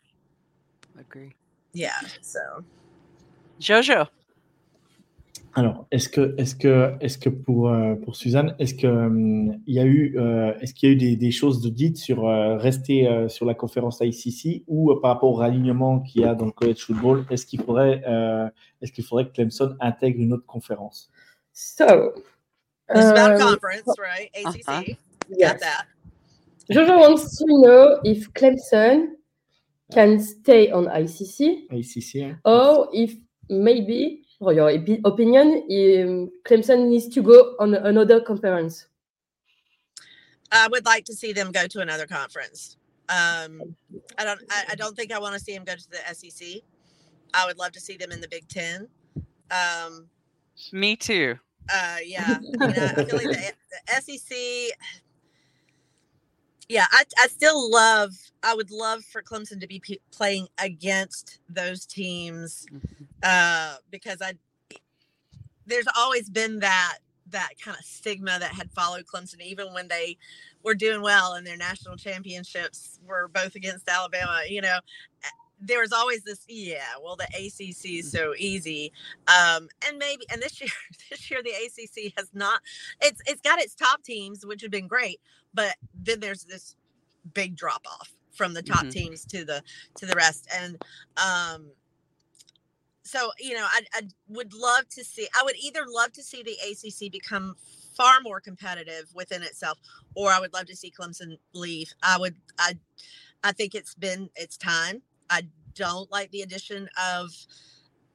[0.99, 1.35] Agree.
[1.73, 2.01] Yeah.
[2.21, 2.65] So
[3.61, 4.09] Jojo.
[5.57, 9.75] Alors, est-ce que, est-ce que, est-ce que pour, euh, pour Suzanne, est-ce que hum, il
[9.75, 12.27] y a eu, euh, est-ce qu'il y a eu des, des choses de dites sur
[12.27, 16.25] euh, rester euh, sur la conférence ICC ou euh, par rapport au ralignement qu'il y
[16.25, 18.49] a dans le college football, est-ce qu'il faudrait, euh,
[18.83, 21.09] est-ce qu'il faudrait que Clemson intègre une autre conférence?
[21.53, 22.15] So,
[22.91, 24.31] it's about um, conference, right?
[24.35, 24.69] ACC.
[24.69, 24.95] Uh-huh.
[25.31, 25.61] Got yes.
[25.61, 25.87] that.
[26.69, 29.11] Jojo wants to know if Clemson
[29.93, 33.15] can stay on ICC ICC hein or if
[33.51, 38.87] maybe, for your opinion, um, Clemson needs to go on another conference.
[40.53, 42.77] I would like to see them go to another conference.
[43.09, 43.75] Um,
[44.19, 44.41] I don't.
[44.51, 46.63] I, I don't think I want to see them go to the SEC.
[47.35, 48.89] I would love to see them in the Big Ten.
[49.51, 50.07] Um,
[50.73, 51.37] Me too.
[51.73, 53.53] uh, yeah, I, mean, I, I feel like the,
[53.87, 54.37] the SEC.
[56.69, 58.13] Yeah, I, I still love.
[58.43, 62.67] I would love for Clemson to be p- playing against those teams
[63.25, 64.35] uh, because I.
[65.67, 66.99] There's always been that
[67.31, 70.19] that kind of stigma that had followed Clemson, even when they
[70.63, 74.43] were doing well and their national championships, were both against Alabama.
[74.47, 74.79] You know,
[75.25, 75.29] eh,
[75.61, 78.93] there was always this, yeah, well, the ACC is so easy,
[79.27, 80.71] um, and maybe, and this year,
[81.11, 82.61] this year the ACC has not.
[83.01, 85.21] It's it's got its top teams, which have been great,
[85.55, 86.77] but then there's this
[87.33, 88.91] big drop off from the top Mhm.
[88.91, 89.63] teams to the
[89.97, 90.79] to the rest, and
[91.17, 91.71] um,
[93.05, 96.43] so you know I, I would love to see i would either love to see
[96.43, 97.55] the acc become
[97.97, 99.79] far more competitive within itself
[100.15, 101.93] or i would love to see clemson leave.
[102.03, 102.77] I would i
[103.43, 105.03] i think it's been it's time.
[105.31, 105.43] I
[105.75, 107.31] don't like the addition of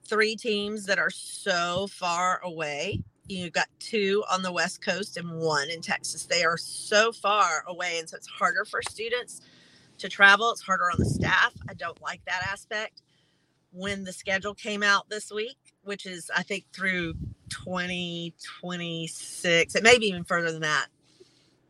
[0.08, 3.04] three teams that are so far away.
[3.28, 6.26] You've got two on the west coast and one in texas.
[6.26, 9.42] They are so far away and so it's harder for students
[10.00, 10.52] to travel.
[10.52, 11.54] It's harder on the staff.
[11.70, 13.02] I don't like that aspect
[13.72, 17.14] when the schedule came out this week, which is I think through
[17.50, 19.76] 2026.
[19.76, 20.88] It may be even further than that.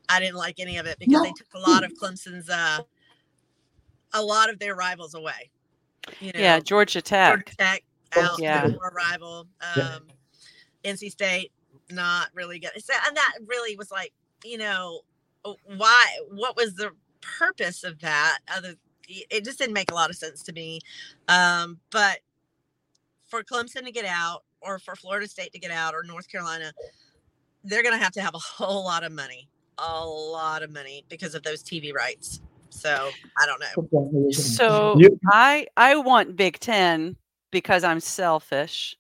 [0.08, 2.80] I didn't like any of it because they took a lot of Clemson's uh
[4.14, 5.52] a lot of their rivals away.
[6.20, 7.30] You know, Yeah, Georgia Tech.
[7.30, 7.58] Georgia Tech.
[7.58, 7.84] Tech
[8.16, 8.68] Oh, out yeah.
[8.68, 8.76] yeah.
[8.84, 9.48] a rival.
[9.78, 9.96] Yeah.
[9.96, 10.08] Um
[10.84, 11.52] NC State
[11.92, 12.72] not really good.
[12.84, 15.02] So, and that really was like, you know,
[15.66, 16.92] why what was the
[17.22, 18.76] purpose of that other
[19.10, 20.80] it just didn't make a lot of sense to me.
[21.28, 22.20] Um, but
[23.28, 26.72] for Clemson to get out, or for Florida State to get out, or North Carolina,
[27.64, 29.48] they're going to have to have a whole lot of money,
[29.78, 32.42] a lot of money because of those TV rights.
[32.70, 34.30] So I don't know.
[34.32, 34.96] So
[35.32, 37.16] I I want Big Ten
[37.52, 38.96] because I'm selfish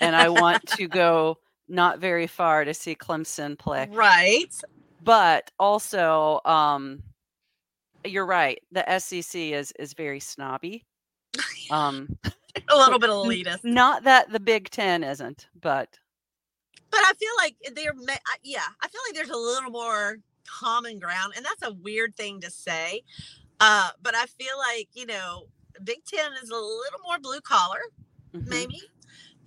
[0.00, 1.38] and I want to go
[1.68, 3.88] not very far to see Clemson play.
[3.90, 4.52] Right.
[5.04, 7.02] But also, um,
[8.04, 8.60] you're right.
[8.72, 10.84] The SEC is is very snobby.
[11.70, 12.18] Um,
[12.68, 13.64] A little bit elitist.
[13.64, 15.98] not that the Big Ten isn't, but
[16.90, 17.94] But I feel like they're,
[18.42, 22.40] yeah, I feel like there's a little more common ground, and that's a weird thing
[22.42, 23.02] to say.
[23.60, 25.44] Uh, but I feel like you know,
[25.84, 27.80] Big Ten is a little more blue collar,
[28.34, 28.46] Mhm.
[28.48, 28.82] maybe.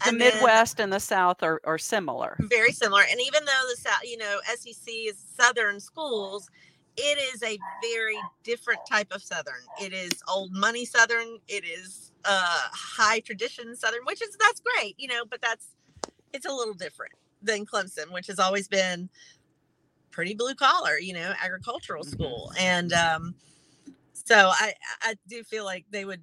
[0.03, 2.37] The And then- Midwest and the South are, are similar.
[2.39, 3.03] very similar.
[3.09, 6.49] And even though the South, you know, SEC is Southern schools,
[6.97, 9.63] it is a very different type of Southern.
[9.75, 11.39] It is old money Southern.
[11.47, 15.67] It is uh, high tradition Southern, which is that's great, you know, but that's
[16.33, 19.09] it's a little different than Clemson, which has always been
[20.11, 22.11] pretty blue collar, you know, agricultural Mhm.
[22.11, 22.51] school.
[22.57, 23.35] And um,
[24.13, 26.21] so I I do feel like they would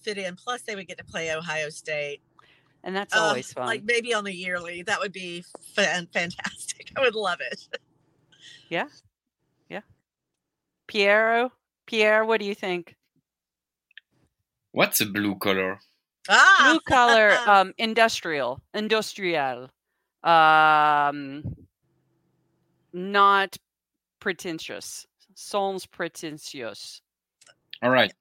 [0.00, 0.36] fit in.
[0.36, 2.20] Plus, they would get to play Ohio State.
[2.84, 3.66] And that's Uh, always fun.
[3.66, 5.44] Like maybe on the yearly, that would be
[5.74, 6.90] fan- fantastic.
[6.96, 7.68] I would love it.
[10.92, 11.50] Piero,
[11.86, 12.96] Pierre, what do you think?
[14.72, 15.78] What's a blue color?
[16.28, 19.70] Ah, Blue collar, um, industrial, industrial,
[20.22, 21.42] um,
[22.92, 23.56] not
[24.20, 27.00] pretentious, sans pretentious.
[27.82, 28.12] All right.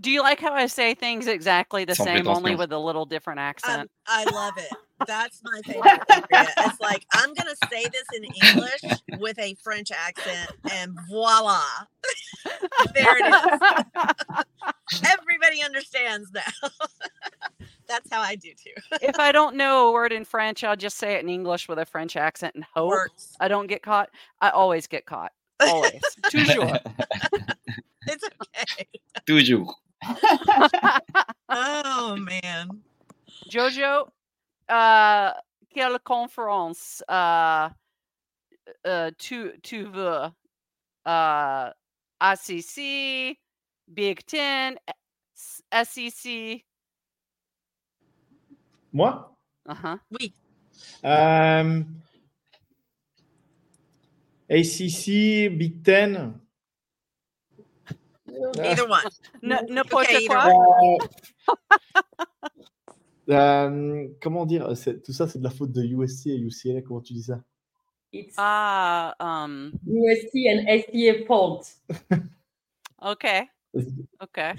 [0.00, 3.04] Do you like how I say things exactly the Sans same, only with a little
[3.04, 3.90] different Um, accent?
[4.06, 4.72] I love it.
[5.06, 6.00] That's my favorite.
[6.10, 6.48] Andrea.
[6.58, 11.62] It's like I'm gonna say this in English with a French accent, and voila,
[12.94, 15.02] there it is.
[15.06, 16.68] Everybody understands now.
[17.88, 18.72] That's how I do too.
[19.02, 21.78] if I don't know a word in French, I'll just say it in English with
[21.78, 23.36] a French accent and hope Works.
[23.40, 24.10] I don't get caught.
[24.40, 25.32] I always get caught.
[25.60, 26.00] Always.
[26.30, 26.78] Toujours.
[28.08, 28.86] It's okay.
[29.26, 29.74] Toujours.
[31.48, 32.82] Oh man.
[33.50, 34.08] Jojo,
[34.68, 35.32] uh,
[35.70, 37.68] quelle conférence uh,
[38.84, 40.30] uh, tu, tu veux?
[41.04, 41.70] Uh,
[42.20, 43.38] ACC,
[43.88, 44.76] Big Ten,
[45.34, 46.64] SEC.
[48.92, 49.32] Moi
[49.68, 49.98] Uh-huh.
[50.12, 50.32] Oui.
[51.04, 51.82] Euh,
[54.48, 56.40] ACC, Big Ten.
[58.62, 59.02] Either one.
[59.42, 60.98] N- N'importe Okay, either quoi.
[63.28, 64.68] Euh, comment dire
[65.04, 66.82] Tout ça, c'est de la faute de USC et UCLA.
[66.82, 67.40] Comment tu dis ça?
[68.12, 71.74] It's Ah, um, USC and SPA fault.
[73.04, 73.48] okay.
[74.22, 74.54] Okay.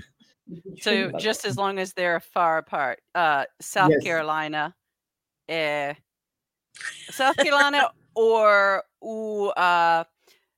[0.79, 2.99] So just as long as they're far apart.
[3.15, 4.03] Uh, South Yes.
[4.03, 4.75] Carolina,
[5.49, 5.93] eh,
[7.09, 10.03] South Carolina or ooh, uh,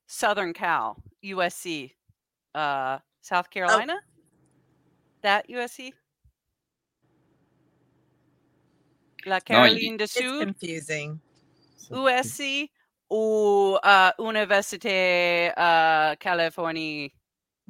[0.06, 1.92] Southern Cal, USC,
[2.54, 3.96] uh, South Carolina?
[5.22, 5.92] That USC.
[9.26, 11.20] La Caroline du It's Sud, confusing.
[11.92, 12.70] USC
[13.10, 17.12] ou uh, Université uh, Californie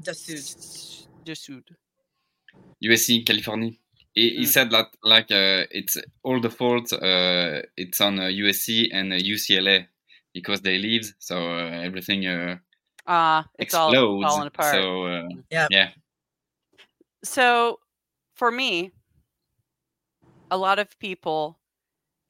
[0.05, 1.07] The Sud.
[1.24, 1.64] du Sud.
[2.82, 3.78] USC, Californie.
[4.14, 4.46] He, he Mm.
[4.46, 6.92] said that like uh, it's all the fault.
[6.92, 9.86] Uh, it's on uh, USC and uh, UCLA
[10.34, 12.57] because they leave, so uh, everything uh,
[13.07, 14.22] Ah, it's all explodes.
[14.22, 14.74] falling apart.
[14.74, 15.68] So uh, Yep.
[15.70, 15.90] yeah,
[17.24, 17.78] so
[18.34, 18.92] for me
[20.51, 21.59] a lot of people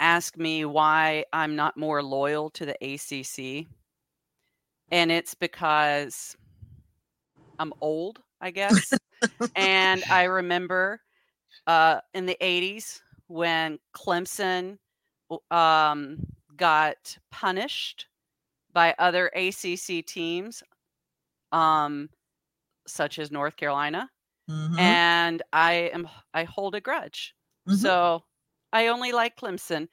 [0.01, 3.66] ask me why i'm not more loyal to the acc
[4.91, 6.37] and it's because
[7.59, 9.01] i'm old i guess
[9.55, 11.01] and i remember
[11.66, 14.79] uh, in the 80s when clemson
[15.51, 16.18] um,
[16.57, 18.09] got punished
[18.73, 20.62] by other acc teams
[21.53, 22.11] um,
[22.87, 24.11] such as north carolina
[24.49, 24.79] Mhm.
[24.79, 27.35] and I am I hold a grudge.
[27.69, 27.77] Mhm.
[27.77, 28.25] So
[28.73, 29.89] I only like Clemson.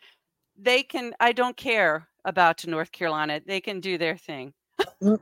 [0.57, 3.41] They can I don't care about North Carolina.
[3.45, 4.53] They can do their thing.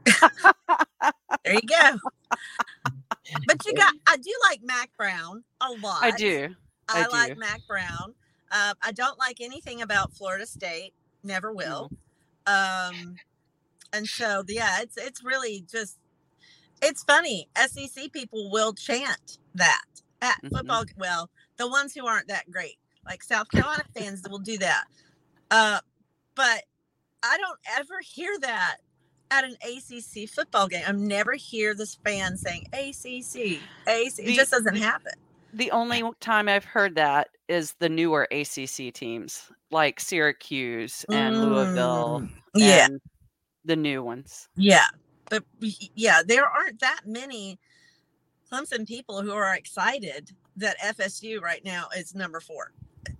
[1.43, 1.99] There you go.
[3.45, 6.01] but you got, I do like Mack Brown a lot.
[6.03, 6.55] I do.
[6.89, 7.37] I I, like.
[7.37, 8.15] Mack Brown.
[8.51, 10.93] Uh, I don't like anything about Florida State.
[11.23, 11.91] Never will.
[12.47, 13.15] Um,
[13.93, 15.97] and so yeah, it's it's really just
[16.81, 17.47] it's funny.
[17.55, 19.85] SEC people will chant that
[20.21, 20.51] at Mhm.
[20.51, 20.85] football.
[20.97, 24.85] Well, the ones who aren't that great, like South Carolina fans, will do that.
[25.51, 25.79] Uh,
[26.35, 26.63] but
[27.23, 28.77] I don't ever hear that
[29.31, 30.83] at an ACC football game.
[30.87, 33.59] I never hear this fan saying ACC.
[33.87, 34.15] ACC.
[34.17, 35.13] The- It just doesn't happen.
[35.53, 42.21] The only time I've heard that is the newer ACC teams like Syracuse and Louisville
[42.21, 42.85] Mm, Yeah.
[42.85, 43.01] and
[43.63, 44.49] the new ones.
[44.57, 44.85] Yeah,
[45.29, 47.57] but yeah, there aren't that many
[48.51, 52.71] Clemson people who are excited that FSU right now is number four.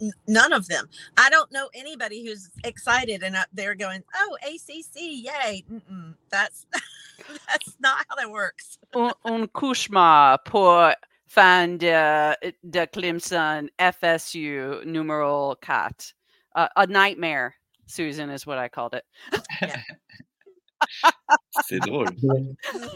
[0.01, 0.89] N- none of them.
[1.17, 6.65] I don't know anybody who's excited and up there going, "Oh, ACC, yay!" Mm-mm, that's
[7.47, 8.77] that's not how that works.
[8.95, 10.93] un, un cauchemar pour
[11.27, 12.35] fan de,
[12.69, 16.13] de Clemson FSU numéro cat.
[16.55, 17.53] Uh, a nightmare,
[17.85, 19.03] Susan, is what I called it.
[21.65, 22.07] C'est drôle.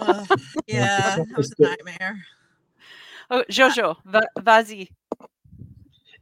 [0.01, 2.17] Ugh, yeah, that was a nightmare.
[3.29, 4.89] Oh, Jojo, va- vas-y.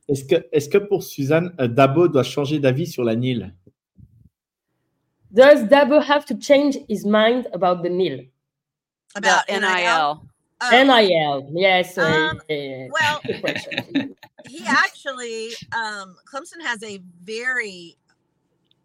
[0.10, 3.53] Est-ce que, est que pour Suzanne, euh, Dabo doit changer d'avis sur la NIL
[5.32, 8.26] Does Dabo have to change his mind about the nil?
[9.16, 9.60] The About NIL.
[9.62, 10.22] NIL.
[10.60, 11.97] Oh, NIL, yes.
[11.97, 13.22] Um, uh, well,
[14.47, 17.95] he actually, um, Clemson has a very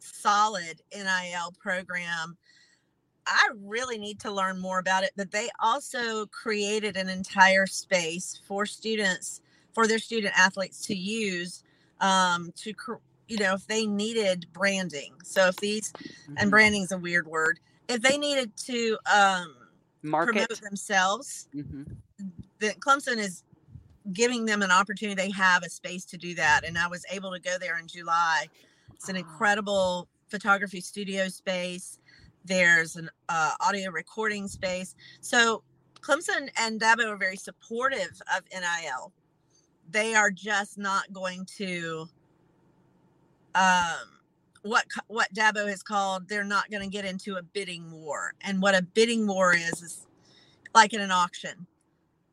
[0.00, 2.36] solid NIL program.
[3.26, 8.40] I really need to learn more about it, but they also created an entire space
[8.46, 9.40] for students,
[9.74, 11.62] for their student athletes to use
[12.00, 12.74] um, to,
[13.28, 15.14] you know, if they needed branding.
[15.22, 15.92] So if these,
[16.36, 16.50] and Mhm.
[16.50, 19.54] branding is a weird word, if they needed to um,
[20.02, 20.48] Market.
[20.48, 21.86] promote themselves, Mhm.
[22.58, 23.44] that Clemson is
[24.12, 25.14] giving them an opportunity.
[25.14, 26.64] They have a space to do that.
[26.64, 28.48] And I was able to go there in July.
[28.94, 29.20] It's an Ah.
[29.20, 31.98] incredible photography studio space.
[32.44, 34.94] There's an uh, audio recording space.
[35.20, 35.62] So
[36.00, 39.12] Clemson and Dabo are very supportive of NIL.
[39.90, 42.08] They are just not going to
[43.54, 44.08] um
[44.62, 48.34] what what Dabo has called they're not going to get into a bidding war.
[48.40, 50.06] And what a bidding war is is
[50.74, 51.66] like in an auction.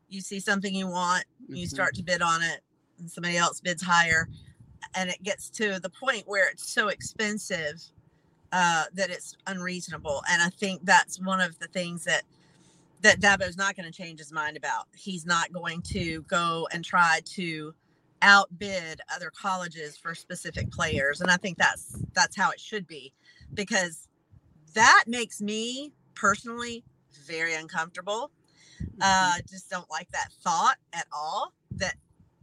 [0.08, 1.70] You see something you want, you Mhm.
[1.70, 2.62] start to bid on it,
[2.98, 4.28] and somebody else bids higher,
[4.94, 7.80] and it gets to the point where it's so expensive
[8.52, 10.22] uh, that it's unreasonable.
[10.30, 12.22] And I think that's one of the things that
[13.02, 14.86] that Dabo's not going to change his mind about.
[14.94, 17.74] He's not going to go and try to
[18.22, 23.12] outbid other colleges for specific players, and I think that's that's how it should be,
[23.54, 24.08] because
[24.74, 26.84] that makes me personally
[27.26, 28.30] very uncomfortable.
[29.00, 31.94] Uh, just don't like that thought at all that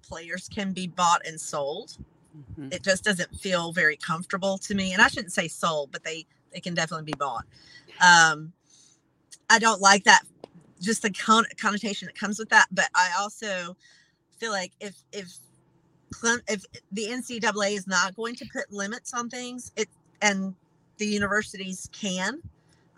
[0.01, 1.97] players can be bought and sold.
[2.37, 2.73] Mhm.
[2.73, 4.93] It just doesn't feel very comfortable to me.
[4.93, 7.45] And I shouldn't say sold, but they they can definitely be bought.
[8.01, 8.53] Um,
[9.49, 10.23] I don't like that,
[10.81, 12.67] just the con- connotation that comes with that.
[12.71, 13.75] But I also
[14.39, 15.37] feel like if if
[16.47, 19.89] if the NCAA is not going to put limits on things, it
[20.21, 20.55] and
[20.97, 22.41] the universities can.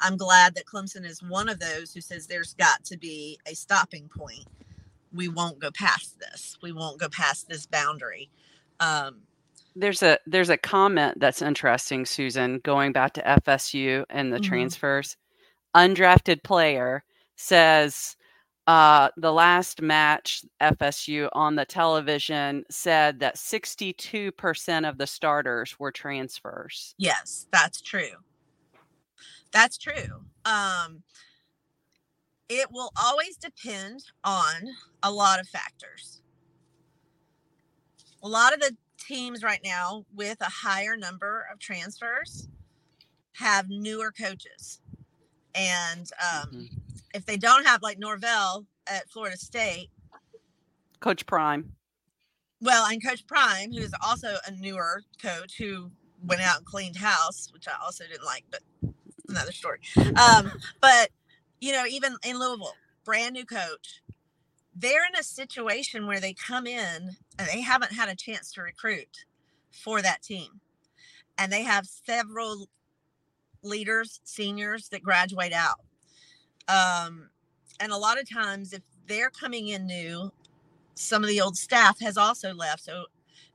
[0.01, 3.53] I'm glad that Clemson is one of those who says there's got to be a
[3.55, 4.45] stopping point.
[5.13, 6.57] We won't go past this.
[6.61, 8.29] We won't go past this boundary.
[8.79, 9.21] Um,
[9.79, 14.43] There's a there's a comment that's interesting, Susan, going back to FSU and the Mhm.
[14.43, 15.15] transfers.
[15.75, 17.03] Undrafted player
[17.35, 18.17] says
[18.67, 25.91] uh, the last match FSU on the television said that 62% of the starters were
[25.91, 26.93] transfers.
[26.97, 28.23] Yes, that's true.
[29.51, 30.23] That's true.
[30.45, 31.01] Um,
[32.47, 36.21] it will always depend on a lot of factors.
[38.21, 42.47] A lot of the teams right now with a higher number of transfers
[43.33, 44.81] have newer coaches.
[45.55, 46.81] And um, Mhm.
[47.13, 49.89] if they don't have, like Norvell at Florida State,
[50.99, 51.75] Coach Prime.
[52.61, 55.91] well, and Coach Prime, who is also a newer coach who
[56.23, 58.61] went out and cleaned house, which I also didn't like, but
[59.29, 59.79] another story.
[60.17, 61.09] Um, but
[61.61, 62.75] you know, even in Louisville,
[63.05, 64.01] brand new coach,
[64.79, 68.61] they're in a situation where they come in and they haven't had a chance to
[68.61, 69.25] recruit
[69.71, 70.59] for that team,
[71.37, 72.67] and they have several
[73.61, 75.81] leaders, seniors that graduate out.
[76.67, 77.29] Um,
[77.79, 80.31] and a lot of times, if they're coming in new,
[80.95, 82.83] some of the old staff has also left.
[82.83, 83.05] So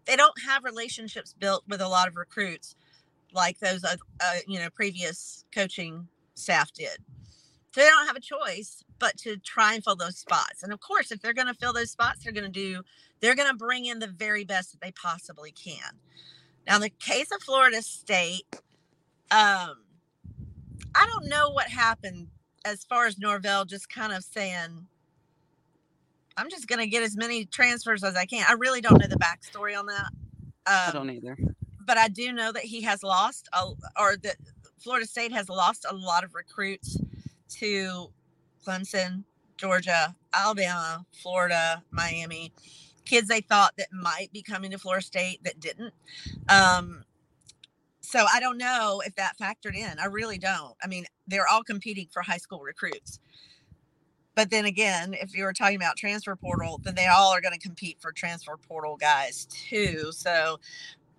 [0.05, 2.77] they don't have relationships built with a lot of recruits
[3.33, 6.99] like those, uh, uh, you know, previous coaching staff did.
[7.75, 10.63] So they don't have a choice but to try and fill those spots.
[10.63, 12.83] And of course, if they're going to fill those spots, they're going to do,
[13.21, 15.99] they're going to bring in the very best that they possibly can.
[16.69, 18.45] Now, in the case of Florida State,
[19.33, 19.83] um,
[20.95, 22.29] I don't know what happened
[22.65, 24.87] as far as Norvell just kind of saying,
[26.37, 28.45] I'm just going to get as many transfers as I can.
[28.49, 30.11] I really don't know the backstory on that.
[30.67, 31.37] I Um, don't either.
[31.85, 34.37] but I do know that he has lost, a, or that
[34.79, 36.99] Florida State has lost a lot of recruits
[37.51, 38.11] to
[38.67, 39.25] Clemson,
[39.57, 42.53] Georgia, Alabama, Florida, Miami.
[43.05, 45.93] Kids they thought that might be coming to Florida State that didn't.
[46.49, 47.05] Um,
[48.01, 49.99] so I don't know if that factored in.
[49.99, 50.75] I really don't.
[50.83, 53.19] I mean, they're all competing for high school recruits.
[54.35, 57.55] But then again, if you were talking about transfer portal, then they all are going
[57.55, 60.11] to compete for transfer portal guys too.
[60.13, 60.59] So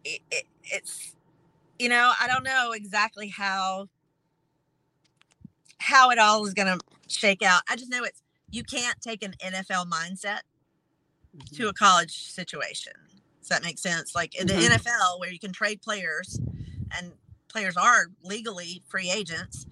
[0.04, 1.16] it, it, it's
[1.80, 3.88] you know i don't know exactly how
[5.80, 8.22] how it all is going to shake out i just know it's
[8.52, 10.40] you can't take an nfl mindset
[11.54, 12.94] to a college situation
[13.40, 14.78] does that make sense like in the Mhm.
[14.78, 16.40] nfl where you can trade players
[16.98, 17.14] and
[17.48, 19.66] players are legally free agents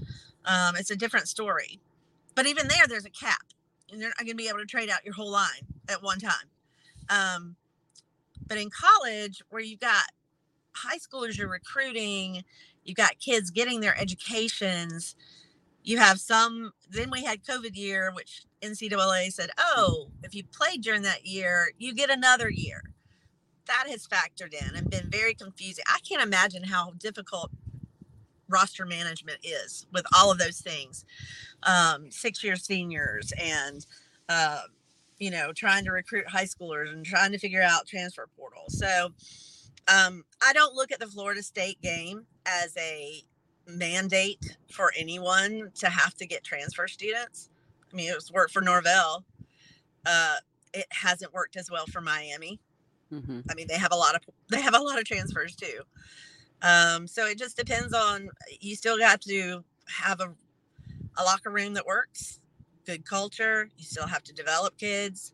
[0.45, 1.80] Um, it's a different story.
[2.36, 3.43] But even there, there's a cap.
[3.89, 6.20] And you're not going to be able to trade out your whole line at one
[6.20, 6.49] time.
[7.10, 7.56] Um,
[8.47, 10.04] but in college, where you've got
[10.74, 12.43] high schoolers you're recruiting,
[12.84, 15.16] you've got kids getting their educations,
[15.84, 20.81] you have some, then we had COVID year, which NCAA said, oh, if you played
[20.81, 22.84] during that year, you get another year.
[23.67, 25.84] That has factored in and been very confusing.
[25.88, 27.51] I can't imagine how difficult
[28.49, 31.05] roster management is with all of those things.
[31.63, 33.86] Um, six year seniors and,
[34.29, 34.61] uh,
[35.17, 38.63] you know, trying to recruit high schoolers and trying to figure out transfer portal.
[38.67, 39.09] So
[39.88, 43.23] um, I don't look at the Florida State game as a
[43.68, 47.49] mandate for anyone to have to get transfer students.
[47.91, 49.24] I mean, it was worked for Norvell.
[50.05, 50.36] Uh,
[50.74, 52.59] it hasn't worked as well for Miami.
[53.11, 53.41] Mm-hmm.
[53.49, 55.82] I mean, they have a lot of they have a lot of transfers too.
[56.61, 60.34] Um, so it just depends on you still got to have a
[61.18, 62.39] a locker room that works,
[62.86, 63.70] good culture.
[63.78, 65.34] You still have to develop kids.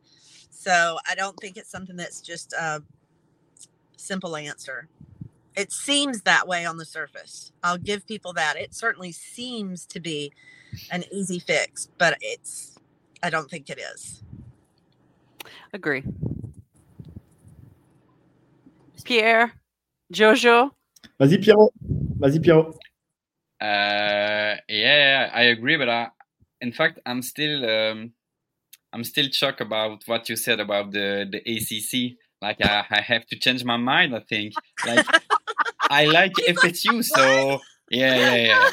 [0.49, 2.83] So I don't think it's something that's just a
[3.95, 4.89] simple answer.
[5.59, 7.51] It seems that way on the surface.
[7.61, 8.55] I'll give people that.
[8.55, 10.31] It certainly seems to be
[10.89, 12.77] an easy fix, but it's
[13.21, 14.23] I don't think it is.
[15.73, 16.05] Agree.
[19.03, 19.51] Pierre,
[20.13, 20.71] Jojo.
[21.19, 21.73] Vas-y, Pierrot.
[21.81, 22.75] Vas-y, Pierrot.
[23.59, 26.07] Uh, yeah, I agree, but I,
[26.61, 28.13] in fact, I'm still, um,
[28.93, 32.17] I'm still shocked about what you said about the the ACC.
[32.41, 34.15] Like, I, I have to change my mind.
[34.15, 34.53] I think.
[34.85, 35.05] Like,
[35.89, 37.59] I like FSU, so
[37.89, 38.69] yeah, yeah,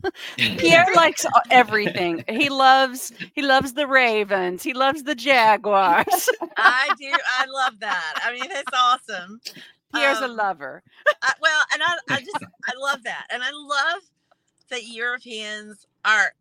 [0.00, 0.10] yeah.
[0.58, 2.24] Pierre likes everything.
[2.28, 4.62] He loves he loves the Ravens.
[4.62, 6.28] He loves the Jaguars.
[6.56, 7.12] I do.
[7.38, 8.14] I love that.
[8.24, 9.40] I mean, it's awesome.
[9.94, 10.82] Pierre's a Um, lover.
[11.22, 14.02] I, well, and I, I just I love that, and I love
[14.70, 16.32] that Europeans are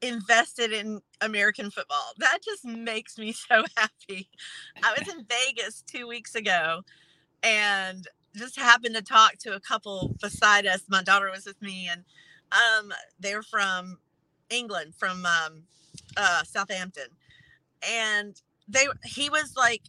[0.00, 2.12] invested in American football.
[2.18, 4.28] That just makes me so happy.
[4.82, 6.80] I was in Vegas two weeks ago,
[7.42, 8.06] and
[8.36, 10.82] just happened to talk to a couple beside us.
[10.88, 12.04] My daughter was with me, and
[12.52, 13.98] um, they're from
[14.50, 15.62] England, from um,
[16.16, 17.08] uh, Southampton,
[17.82, 19.82] and they he was like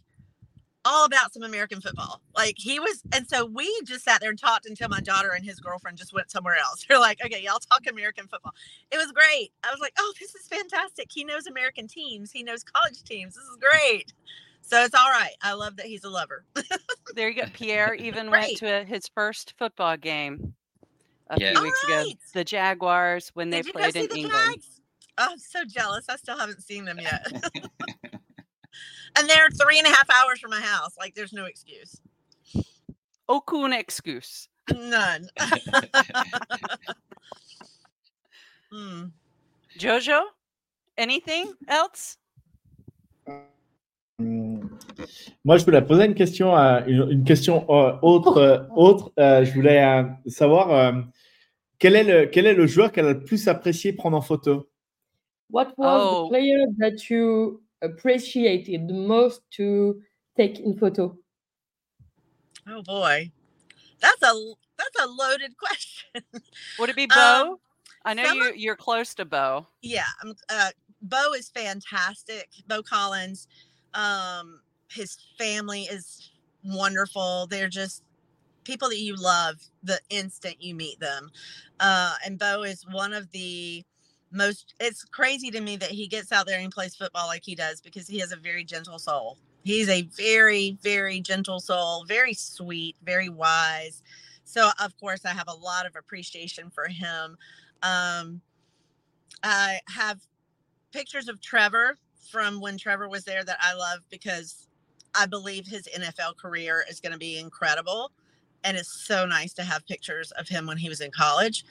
[0.85, 2.21] all about some American football.
[2.37, 5.43] Like he was, and so we just sat there and talked until my daughter and
[5.43, 6.85] his girlfriend just went somewhere else.
[6.89, 8.53] They're like, okay, y'all talk American football.
[8.91, 9.51] It was great.
[9.63, 11.07] I was like, oh, this is fantastic.
[11.11, 12.31] He knows American teams.
[12.31, 13.33] He knows college teams.
[13.33, 14.13] This is great.
[14.67, 15.33] So it's all right.
[15.41, 16.43] I love that he's a lover.
[17.13, 17.47] There you go.
[17.53, 18.47] Pierre even Right.
[18.47, 20.53] went to his first football game
[21.29, 21.53] a Yeah.
[21.53, 22.05] few weeks ago.
[22.33, 24.51] The Jaguars when they Did you go played in the England.
[24.55, 24.81] Jags?
[25.17, 26.09] Oh, I'm so jealous.
[26.09, 27.25] I still haven't seen them yet.
[29.17, 30.97] and they're three and a half hours from my house.
[30.97, 32.01] Like, there's no excuse.
[33.29, 34.49] Aucune excuse.
[34.75, 35.29] None.
[38.71, 39.05] Hmm.
[39.79, 40.23] Jojo,
[40.97, 42.17] anything else?
[44.19, 44.69] Hum,
[45.43, 48.37] Moi, je voulais poser une question, à- une, une question euh, autre.
[48.37, 49.11] euh, autre.
[49.19, 51.01] Euh, je voulais euh, savoir euh,
[51.79, 54.69] quel, est le, quel est le joueur qu'elle a le plus apprécié prendre en photo?
[55.49, 56.25] What was Oh.
[56.25, 60.01] the player that you appreciated the most to
[60.35, 61.17] take in photo?
[62.67, 63.31] Oh boy,
[64.01, 64.33] that's a
[64.75, 66.23] that's a loaded question.
[66.79, 67.59] Would it be Um, Bo?
[68.05, 69.67] I know you of- you're close to Bo.
[69.83, 70.71] yeah, um, uh,
[71.03, 72.49] Bo is fantastic.
[72.67, 73.47] Bo Collins,
[73.95, 76.31] um, his family is
[76.63, 77.47] wonderful.
[77.47, 78.03] They're just
[78.63, 81.29] people that you love the instant you meet them.
[81.79, 83.83] Uh, and Bo is one of the
[84.31, 84.75] most.
[84.79, 87.81] It's crazy to me that he gets out there and plays football like he does
[87.81, 89.37] because he has a very gentle soul.
[89.63, 94.03] He's a very, very gentle soul, very sweet, very wise.
[94.43, 97.37] So, of course, I have a lot of appreciation for him.
[97.81, 98.41] Um,
[99.41, 100.19] I have
[100.91, 101.97] pictures of Trevor
[102.29, 104.67] from when Trevor was there that I love because
[105.13, 108.11] I believe his NFL career is going to be incredible.
[108.63, 111.63] And it's so nice to have pictures of him when he was in college.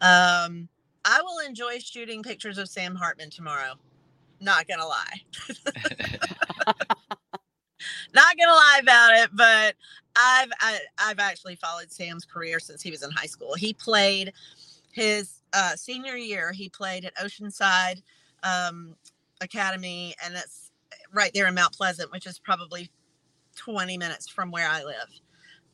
[0.00, 0.68] Um,
[1.04, 3.74] I will enjoy shooting pictures of Sam Hartman tomorrow.
[4.40, 5.22] Not going to lie.
[8.14, 9.74] Not going to lie about it, but
[10.14, 13.54] I've I, I've actually followed Sam's career since he was in high school.
[13.54, 14.32] He played
[14.90, 16.52] his uh, senior year.
[16.52, 18.02] He played at Oceanside
[18.42, 18.94] um,
[19.42, 20.70] Academy, and it's
[21.12, 22.90] right there in Mount Pleasant, which is probably
[23.56, 25.08] 20 minutes from where I live.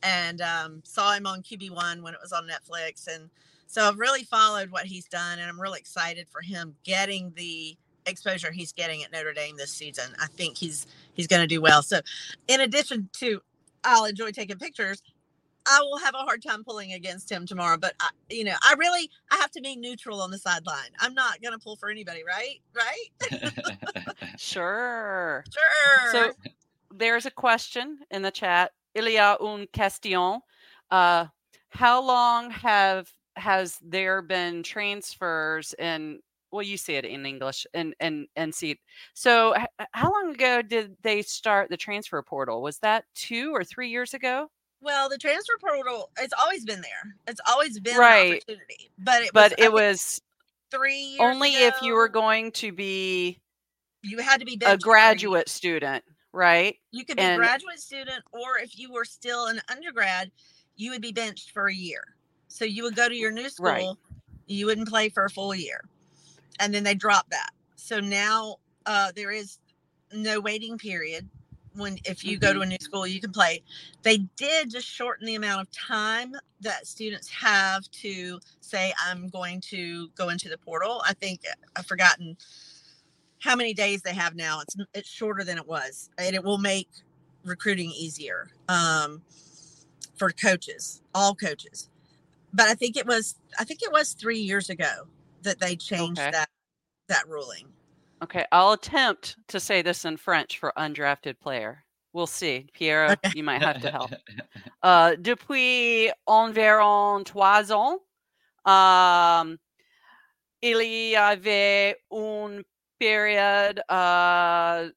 [0.02, 3.30] And um, saw him on QB1 when it was on Netflix, and
[3.66, 7.76] so I've really followed what he's done, and I'm really excited for him getting the
[8.06, 10.06] exposure he's getting at Notre Dame this season.
[10.20, 11.82] I think he's he's going to do well.
[11.82, 12.00] So,
[12.46, 13.42] in addition to
[13.84, 15.02] I'll enjoy taking pictures.
[15.68, 17.76] I will have a hard time pulling against him tomorrow.
[17.76, 20.90] But I, you know, I really I have to be neutral on the sideline.
[21.00, 22.60] I'm not gonna pull for anybody, right?
[22.74, 23.52] Right?
[24.38, 25.44] Sure.
[25.50, 26.12] sure.
[26.12, 26.32] So
[26.94, 28.72] there's a question in the chat.
[28.94, 30.40] Il y a une question.
[30.90, 31.26] Uh,
[31.70, 36.20] how long have has there been transfers in?
[36.50, 38.70] Well, you see it in English and and and see.
[38.72, 38.78] it.
[39.12, 42.62] So, h- how long ago did they start the transfer portal?
[42.62, 44.50] Was that two or three years ago?
[44.80, 47.14] Well, the transfer portal it's always been there.
[47.26, 48.30] It's always been Right.
[48.32, 48.90] an opportunity.
[48.98, 50.20] But it But was, it was
[50.70, 53.38] three only if you were going to be
[54.02, 56.76] you had to be a graduate student, right?
[56.92, 60.30] You could be and- a graduate student, or if you were still an undergrad,
[60.76, 62.04] you would be benched for a year.
[62.46, 63.96] So you would go to your new school, Right.
[64.46, 65.82] you wouldn't play for a full year,
[66.60, 67.50] and then they drop that.
[67.76, 68.56] So now
[68.86, 69.58] uh, there is
[70.12, 71.28] no waiting period.
[71.78, 73.62] When if you go to a new school, you can play.
[74.02, 79.60] They did just shorten the amount of time that students have to say, "I'm going
[79.62, 81.42] to go into the portal." I think
[81.76, 82.36] I've forgotten
[83.40, 84.60] how many days they have now.
[84.60, 86.88] It's it's shorter than it was, and it will make
[87.44, 89.22] recruiting easier um,
[90.16, 91.88] for coaches, all coaches.
[92.52, 95.06] But I think it was I think it was three years ago
[95.42, 96.30] that they changed Okay.
[96.32, 96.48] that
[97.08, 97.68] that ruling.
[98.22, 101.84] Okay, I'll attempt to say this in French for undrafted player.
[102.12, 102.66] We'll see.
[102.72, 104.10] Pierre, you might have to help.
[104.84, 107.98] Euh, depuis environ trois ans,
[108.66, 109.56] euh,
[110.62, 112.64] il y avait une
[112.98, 114.90] période euh,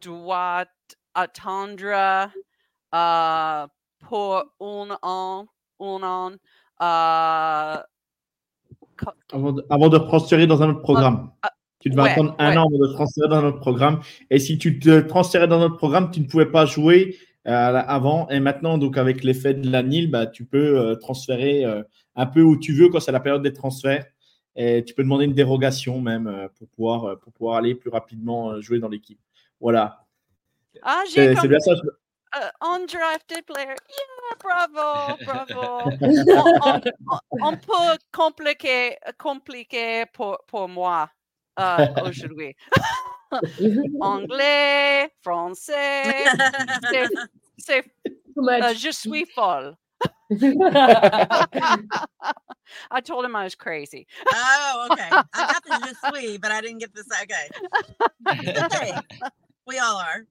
[0.00, 0.66] doit
[1.14, 2.30] attendre
[2.94, 3.66] euh,
[4.00, 5.46] pour un an,
[5.80, 6.32] un an.
[6.82, 7.82] euh,
[8.96, 11.32] co- Avant de, avant de transférer dans un autre programme.
[11.42, 11.50] ah,
[11.84, 12.56] tu devais ouais, attendre un ouais.
[12.56, 14.00] an avant de transférer dans un autre programme.
[14.30, 17.50] Et si tu te transférais dans un autre programme, tu ne pouvais pas jouer euh,
[17.50, 18.26] avant.
[18.30, 21.82] Et maintenant, donc avec l'effet de la NIL, bah, tu peux euh, transférer euh,
[22.16, 24.06] un peu où tu veux quand c'est la période des transferts.
[24.56, 28.78] Et tu peux demander une dérogation même pour, pouvoir, pour pouvoir aller plus rapidement jouer
[28.78, 29.20] dans l'équipe.
[29.60, 30.06] Voilà.
[30.82, 31.72] Ah, j'ai C'est bien ça.
[31.74, 33.74] uh, undrafted player.
[33.90, 35.90] Yeah, bravo, bravo.
[36.64, 36.80] on-
[37.30, 41.10] on- on peut compliquer, compliquer pour, pour moi
[41.60, 42.56] euh, aujourd'hui.
[44.00, 46.24] Anglais, français,
[46.90, 47.08] c'est,
[47.58, 47.82] c'est,
[48.34, 49.76] Too euh, je suis folle.
[52.90, 54.06] I told him I was crazy.
[54.32, 55.08] Oh, okay.
[55.10, 57.06] I got the je suis, but I didn't get this.
[57.22, 57.48] Okay.
[58.26, 58.92] Okay.
[59.66, 60.26] We all are.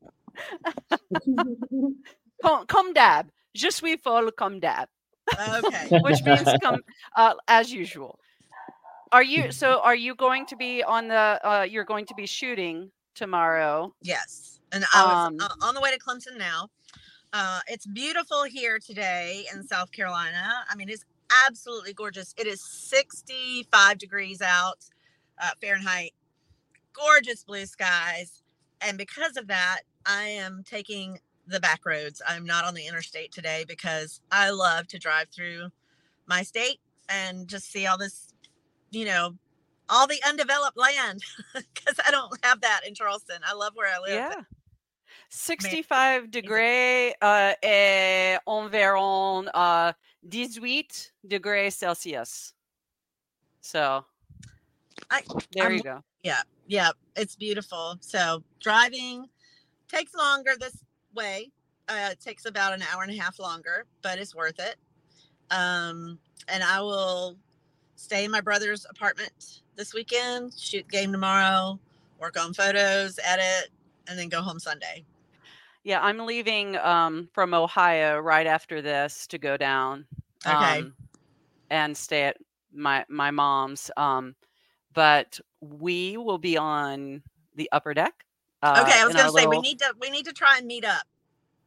[2.44, 3.30] Come, comme d'hab.
[3.56, 4.88] Je suis folle comme d'hab.
[5.32, 6.00] Okay.
[6.02, 6.80] which means come
[7.16, 8.20] uh, as usual.
[9.14, 9.80] Are you so?
[9.82, 11.40] Are you going to be on the?
[11.44, 13.94] Uh, you're going to be shooting tomorrow.
[14.02, 14.60] Yes.
[14.72, 16.68] And I was Um, uh, on the way to Clemson now.
[17.32, 20.66] Uh, it's beautiful here today in South Carolina.
[20.70, 21.06] I mean, it's
[21.48, 22.34] absolutely gorgeous.
[22.38, 24.86] It is 65 degrees out
[25.42, 26.14] uh, Fahrenheit,
[26.94, 28.42] gorgeous blue skies.
[28.82, 32.22] And because of that, I am taking the back roads.
[32.28, 35.70] I'm not on the interstate today because I love to drive through
[36.28, 38.33] my state and just see all this,
[38.94, 39.36] you know,
[39.90, 41.22] all the undeveloped land
[41.54, 43.42] because I don't have that in Charleston.
[43.46, 44.14] I love where I live.
[44.32, 44.42] Yeah.
[45.30, 49.92] 65 degrés uh, et environ uh,
[50.32, 50.86] 18
[51.28, 52.54] degrés Celsius.
[53.62, 54.06] So
[55.10, 55.24] I-
[55.54, 56.04] there I'm- you go.
[56.24, 56.92] Yeah, Yeah.
[57.16, 57.98] it's beautiful.
[58.00, 59.28] So driving
[59.92, 60.78] takes longer this
[61.14, 61.52] way.
[61.90, 64.78] Uh, it takes about an hour and a half longer, but it's worth it.
[65.52, 66.18] Um,
[66.48, 67.38] and I will
[68.04, 71.80] stay in my brother's apartment this weekend, shoot game tomorrow,
[72.20, 73.70] work on photos, edit,
[74.08, 75.06] and then go home Sunday.
[75.84, 80.06] Yeah, I'm leaving um, from Ohio right after this to go down.
[80.46, 80.80] Okay.
[80.80, 80.94] um,
[81.70, 82.38] and stay at
[82.74, 83.90] my my mom's.
[83.98, 84.36] Um,
[84.94, 87.24] but we will be on
[87.56, 88.26] the upper deck.
[88.62, 90.86] Uh, okay, I was gonna say we need to we need to try and meet
[90.86, 91.04] up.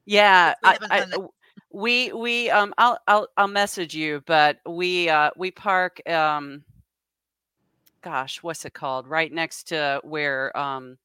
[0.05, 1.11] Yeah, we I, I- done that.
[1.11, 1.33] w-
[1.77, 6.65] we we um I'll I'll I'll message you, but we uh we park um
[8.01, 9.07] gosh, what's it called?
[9.07, 10.97] Right next to where um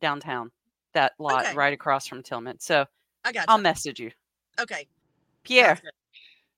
[0.00, 0.50] downtown.
[0.92, 1.54] That lot Okay.
[1.54, 2.60] right across from Tillman.
[2.60, 2.84] So
[3.24, 3.62] I got I'll you.
[3.62, 4.10] message you.
[4.60, 4.86] Okay.
[5.44, 5.80] Pierre.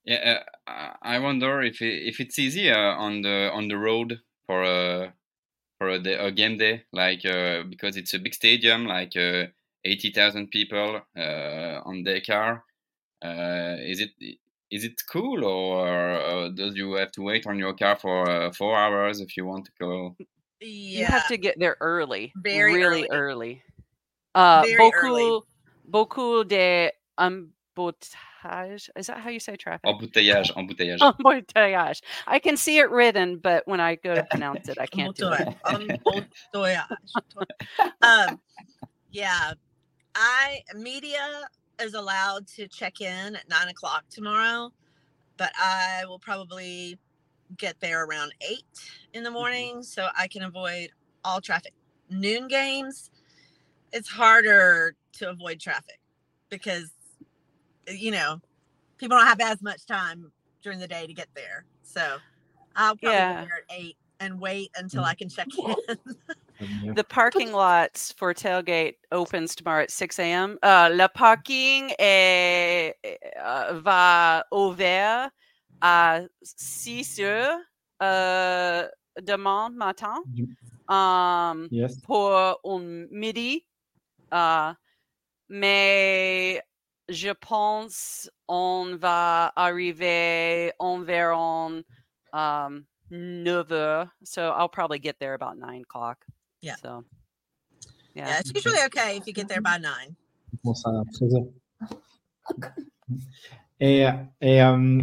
[0.05, 3.79] Yeah, uh, I I wonder if it, if it's easy uh, on the on the
[3.79, 5.15] road for a
[5.79, 9.47] for a, day, a game day, like uh, because it's a big stadium, like uh,
[9.85, 12.65] eighty thousand people uh, on their car.
[13.25, 14.11] Uh, is it
[14.71, 18.53] is it cool, or uh, does you have to wait on your car for uh,
[18.53, 20.17] four hours if you want to go?
[20.61, 21.01] Yeah.
[21.01, 23.61] You have to get there early, Very really early.
[23.61, 23.63] early.
[24.35, 25.41] Uh, Very beaucoup, early.
[25.89, 28.91] beaucoup de embouteillage.
[28.97, 29.89] Is that how you say traffic?
[29.89, 30.99] Embouteillage, embouteillage.
[30.99, 32.03] Embouteillage.
[32.27, 35.33] I can see it written, but when I go to pronounce it, I can't do
[35.33, 35.49] it.
[35.65, 36.85] Embouteillage.
[38.03, 38.41] um,
[39.13, 39.53] yeah,
[40.15, 41.49] I media
[41.81, 44.73] is allowed to check in at nine o'clock tomorrow,
[45.37, 46.99] but I will probably
[47.57, 48.65] get there around eight
[49.13, 49.39] in the mm-hmm.
[49.39, 50.91] morning so I can avoid
[51.25, 51.73] all traffic.
[52.11, 53.11] Noon games,
[53.93, 56.01] it's harder to avoid traffic
[56.51, 56.93] because
[57.89, 58.41] uh, you know
[58.99, 60.31] people don't have as much time
[60.63, 61.65] during the day to get there.
[61.83, 62.17] So
[62.77, 63.43] I'll probably Yeah.
[63.43, 65.07] be there at eight and wait until mm.
[65.07, 65.77] I can check in.
[66.95, 70.59] The parking lots for tailgate opens tomorrow at 6 a.m.
[70.63, 75.31] Uh, le parking est, euh, va ouvert
[75.83, 77.59] à 6 heures
[78.03, 78.89] euh,
[79.23, 80.17] demain matin
[80.89, 82.01] um, Yes.
[82.03, 82.33] pour
[82.65, 83.67] un midi.
[84.33, 84.73] Euh,
[85.49, 86.63] mais
[87.09, 91.83] je pense on va arriver environ
[92.33, 94.09] um, 9 heures.
[94.25, 96.25] So I'll probably get there about 9 o'clock.
[96.65, 96.77] Yeah.
[96.77, 97.05] So,
[98.15, 98.41] yeah, yeah.
[98.41, 100.15] it's usually okay if you get there by nine.
[100.63, 101.47] Bon, ça à 13 heures.
[103.81, 104.07] Et,
[104.41, 105.03] et euh,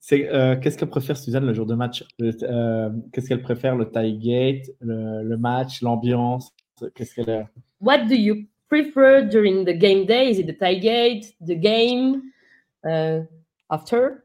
[0.00, 3.76] c'est, euh, qu'est-ce qu'elle préfère, Suzanne, le jour de match Le- euh, Qu'est-ce qu'elle préfère,
[3.76, 6.52] le tailgate, le, le match, l'ambiance
[6.94, 7.48] Qu'est-ce qu'elle
[7.80, 10.30] What do you prefer during the game day?
[10.30, 12.22] Is it the tailgate, the game,
[12.84, 13.20] uh,
[13.70, 14.24] after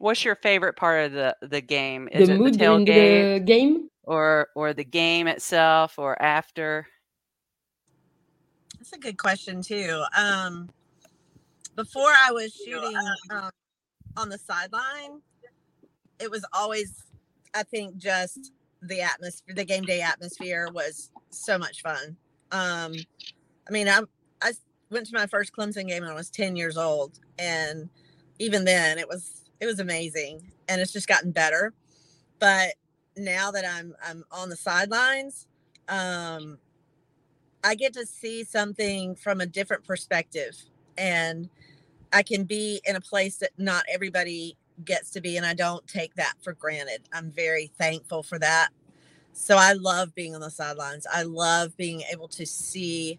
[0.00, 2.08] What's your favorite part of the, the game?
[2.12, 3.87] Is the it mood during tailgate the game?
[4.08, 6.86] Or or the game itself or after?
[8.78, 10.02] That's a good question too.
[10.16, 10.70] Um,
[11.76, 12.96] before I was shooting
[13.30, 13.50] um,
[14.16, 15.20] on the sideline,
[16.18, 17.04] it was always,
[17.54, 18.52] I think, just
[18.82, 19.54] the atmosphere.
[19.54, 22.16] The game day atmosphere was so much fun.
[22.50, 22.94] Um,
[23.68, 24.00] I mean, I
[24.40, 24.52] I
[24.90, 27.90] went to my first Clemson game when I was ten years old, and
[28.38, 31.74] even then, it was it was amazing, and it's just gotten better.
[32.38, 32.74] But
[33.18, 35.46] now that I'm I'm on the sidelines,
[35.88, 36.58] um,
[37.64, 40.56] I get to see something from a different perspective
[40.96, 41.48] and
[42.12, 45.86] I can be in a place that not everybody gets to be and I don't
[45.86, 47.02] take that for granted.
[47.12, 48.70] I'm very thankful for that.
[49.32, 51.06] So I love being on the sidelines.
[51.12, 53.18] I love being able to see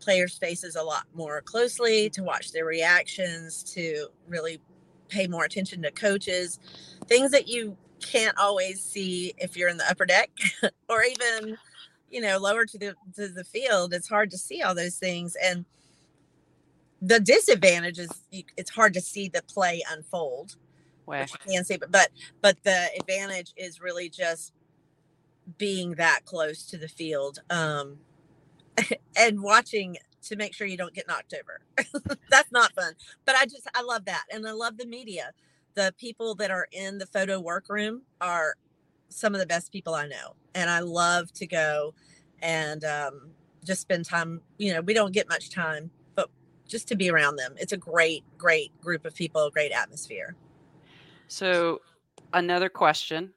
[0.00, 4.60] players' faces a lot more closely, to watch their reactions, to really
[5.08, 6.58] pay more attention to coaches,
[7.06, 7.76] things that you
[8.10, 10.30] can't always see if you're in the upper deck
[10.88, 11.56] or even
[12.10, 15.36] you know lower to the to the field it's hard to see all those things
[15.42, 15.64] and
[17.02, 20.56] the disadvantage is you, it's hard to see the play unfold
[21.04, 22.08] Where which you can see but but
[22.40, 24.52] but the advantage is really just
[25.58, 27.98] being that close to the field um
[29.16, 31.60] and watching to make sure you don't get knocked over.
[32.30, 35.32] That's not fun but i just i love that and i love the media
[35.76, 38.54] the people that are in the photo workroom are
[39.08, 41.94] some of the best people i know and i love to go
[42.42, 43.30] and um
[43.64, 46.28] just spend time you know we don't get much time but
[46.66, 50.34] just to be around them it's a great great group of people great atmosphere
[51.28, 51.80] So,
[52.32, 53.32] another question.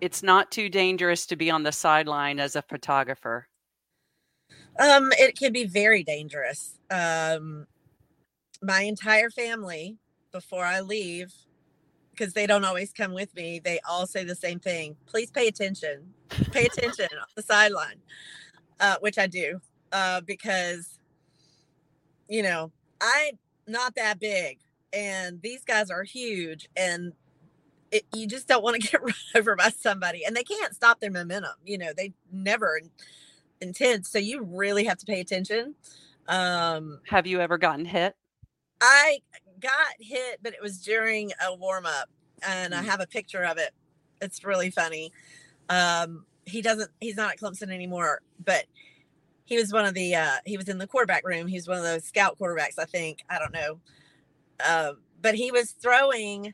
[0.00, 3.48] It's not too dangerous to be on the sideline as a photographer.
[4.80, 6.78] Um, it can be very dangerous.
[6.90, 7.66] Um,
[8.62, 9.98] my entire family,
[10.32, 11.32] before I leave,
[12.10, 14.96] because they don't always come with me, they all say the same thing.
[15.06, 16.12] Please pay attention.
[16.50, 17.96] Pay attention on the sideline,
[18.80, 19.60] uh, which I do,
[19.92, 20.98] uh, because
[22.28, 24.58] you know I'm not that big,
[24.92, 27.12] and these guys are huge, and
[27.90, 31.00] it, you just don't want to get run over by somebody, and they can't stop
[31.00, 31.52] their momentum.
[31.64, 32.80] You know, they never
[33.60, 34.06] intend.
[34.06, 35.74] So you really have to pay attention.
[36.28, 38.14] Um, Have you ever gotten hit?
[38.80, 39.18] I
[39.62, 42.08] got hit, but it was during a warm up,
[42.46, 42.86] and I Mm.
[42.86, 43.72] have a picture of it.
[44.20, 45.12] It's really funny.
[45.68, 46.90] Um, he doesn't.
[47.00, 48.66] He's not at Clemson anymore, but
[49.44, 50.14] he was one of the.
[50.14, 51.46] Uh, he was in the quarterback room.
[51.46, 53.24] He was one of those scout quarterbacks, I think.
[53.30, 53.80] I don't know.
[54.64, 56.52] Uh, but he was throwing.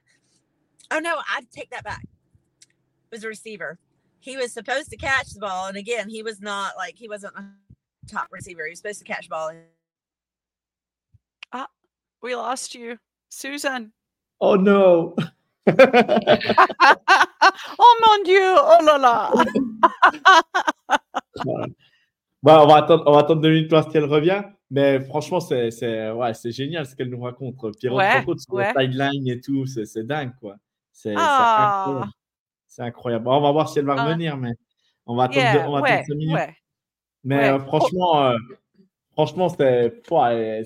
[0.90, 2.05] Oh no, I take that back.
[2.62, 2.68] It
[3.10, 3.78] was a receiver.
[4.20, 7.35] He was supposed to catch the ball, and again, he was not like he wasn't
[7.36, 7.44] a
[8.06, 8.64] top receiver.
[8.64, 9.52] He was supposed to catch the ball.
[12.23, 12.97] We lost you,
[13.28, 13.93] Susan.
[14.40, 15.15] Oh no
[15.69, 15.74] oh
[18.07, 18.55] mon Dieu!
[18.57, 19.31] Oh là là!
[22.43, 24.43] Bah, on, va attendre, on va attendre deux minutes voir si elle revient.
[24.70, 27.57] Mais franchement, c'est c'est- ouais, c'est génial ce qu'elle nous raconte.
[27.82, 28.73] Elle Ouais, sur ouais.
[28.73, 29.66] la timeline et tout.
[29.66, 30.57] C'est c'est dingue, quoi.
[30.93, 31.85] C'est c'est Ah.
[31.86, 32.12] incroyable.
[32.66, 33.24] C'est incroyable.
[33.24, 34.05] Bon, on va voir si elle va Ah.
[34.05, 34.53] revenir, mais
[35.07, 36.39] on va attendre, Yeah, on va ouais, attendre cinq minutes.
[37.24, 38.36] Mais euh, franchement, euh,
[39.12, 40.62] franchement, ouais,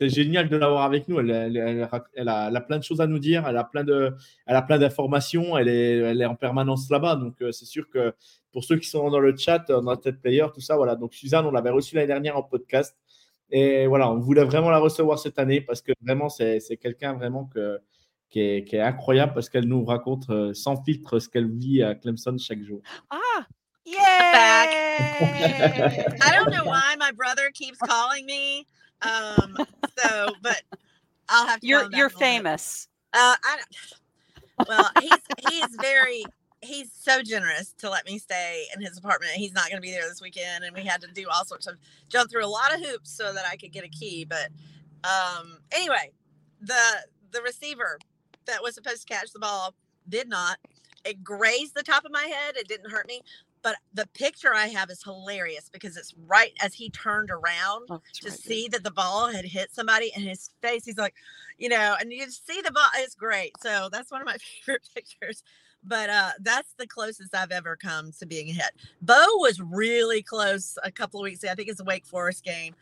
[0.00, 1.18] c'est génial de l'avoir avec nous.
[1.20, 3.46] Elle, elle- elle- elle a, elle a plein de choses à nous dire.
[3.48, 4.14] Elle a plein de,
[4.46, 5.56] elle a plein d'informations.
[5.58, 7.16] Elle est, elle est en permanence là-bas.
[7.16, 8.14] Donc, euh, c'est sûr que
[8.52, 10.94] pour ceux qui sont dans le chat, euh, dans Tête Player, tout ça, voilà.
[10.96, 12.96] Donc, Suzanne, on l'avait reçue l'année dernière en podcast.
[13.50, 17.14] Et voilà, on voulait vraiment la recevoir cette année parce que vraiment, c'est c'est quelqu'un
[17.14, 17.80] vraiment que,
[18.28, 21.82] qui, est, qui est incroyable parce qu'elle nous raconte euh, sans filtre ce qu'elle vit
[21.82, 22.82] à Clemson chaque jour.
[23.08, 23.16] Ah,
[23.86, 23.96] yay!
[26.20, 28.66] I don't know why my brother keeps calling me.
[29.02, 29.56] Um,
[29.98, 30.62] so, but
[31.28, 31.66] I'll have to.
[31.66, 32.18] You're you're in a little bit.
[32.18, 32.88] famous.
[33.12, 36.24] Uh, I don't, well, he's he's very
[36.60, 39.32] he's so generous to let me stay in his apartment.
[39.32, 41.66] He's not going to be there this weekend, and we had to do all sorts
[41.66, 41.76] of
[42.08, 44.24] jump through a lot of hoops so that I could get a key.
[44.24, 44.48] But
[45.04, 46.12] um, anyway,
[46.60, 46.82] the
[47.30, 47.98] the receiver
[48.46, 49.74] that was supposed to catch the ball
[50.08, 50.58] did not.
[51.04, 52.56] It grazed the top of my head.
[52.56, 53.22] It didn't hurt me.
[53.62, 58.00] But the picture I have is hilarious because it's right as he turned around Oh,
[58.14, 58.38] to right.
[58.38, 61.14] see that the ball had hit somebody and his face he's like
[61.58, 63.52] you know and you see the ball it's great.
[63.60, 64.36] So that's one of my
[64.66, 65.42] favorite pictures.
[65.84, 68.70] But uh that's the closest i've ever come to being hit.
[69.02, 72.44] Bo was really close a couple of weeks ago i think it's a wake forest
[72.44, 72.74] game.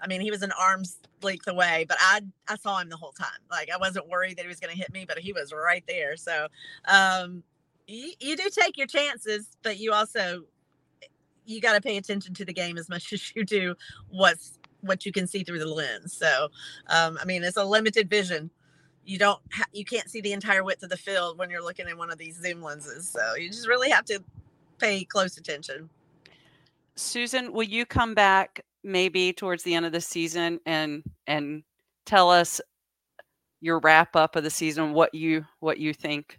[0.00, 3.12] I mean he was an arm's length away but i i saw him the whole
[3.12, 3.40] time.
[3.50, 5.84] Like i wasn't worried that he was going to hit me but he was right
[5.88, 6.16] there.
[6.16, 6.48] So
[6.86, 7.42] um
[7.86, 10.44] you, you do take your chances but you also
[11.46, 13.74] you got to pay attention to the game as much as you do
[14.08, 16.14] what's what you can see through the lens.
[16.14, 16.48] So,
[16.88, 18.50] um, I mean, it's a limited vision.
[19.04, 21.88] You don't, ha- you can't see the entire width of the field when you're looking
[21.88, 23.08] in one of these zoom lenses.
[23.08, 24.22] So you just really have to
[24.78, 25.88] pay close attention.
[26.96, 31.62] Susan, will you come back maybe towards the end of the season and and
[32.04, 32.60] tell us
[33.60, 36.38] your wrap up of the season, what you what you think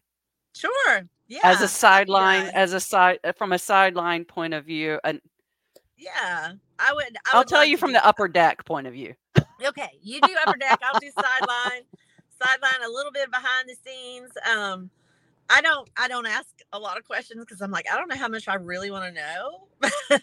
[0.55, 1.05] Sure.
[1.27, 1.39] Yeah.
[1.43, 2.51] as a sideline, yeah.
[2.53, 5.19] as a side from a sideline point of view, and
[5.97, 6.53] yeah.
[6.79, 7.05] I would.
[7.05, 8.05] I I'll would tell love you from the that.
[8.05, 9.15] upper deck point of view.
[9.65, 10.79] Okay, you do upper deck.
[10.83, 11.83] I'll do sideline.
[12.43, 14.29] Sideline a little bit behind the scenes.
[14.53, 14.89] Um,
[15.49, 15.89] I don't.
[15.97, 18.47] I don't ask a lot of questions because I'm like, I don't know how much
[18.47, 19.67] I really want to know.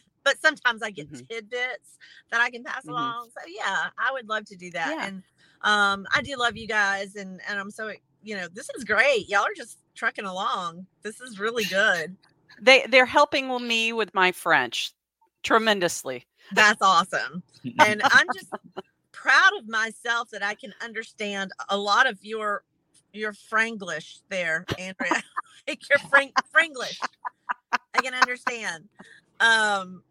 [0.24, 1.26] but sometimes I get Mhm.
[1.28, 1.98] tidbits
[2.30, 2.90] that I can pass Mhm.
[2.90, 3.30] along.
[3.30, 4.88] So yeah, I would love to do that.
[4.96, 5.06] Yeah.
[5.06, 5.22] And
[5.62, 7.92] um, I do love you guys, and and I'm so
[8.22, 9.28] you know this is great.
[9.28, 10.86] Y'all are just trucking along.
[11.02, 12.16] This is really good.
[12.60, 14.92] They they're helping me with my French
[15.42, 16.24] tremendously.
[16.52, 17.42] That's awesome.
[17.78, 18.48] and I'm just
[19.12, 22.64] proud of myself that I can understand a lot of your
[23.12, 25.22] your Franglish there, Andrea.
[25.68, 26.98] like your Frank Franglish.
[27.94, 28.88] I can understand.
[29.40, 30.02] Um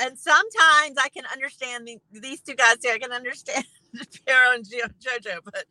[0.00, 2.94] and sometimes I can understand the, these two guys here.
[2.94, 3.64] I can understand
[4.26, 5.64] Piero and Jo- Jojo, but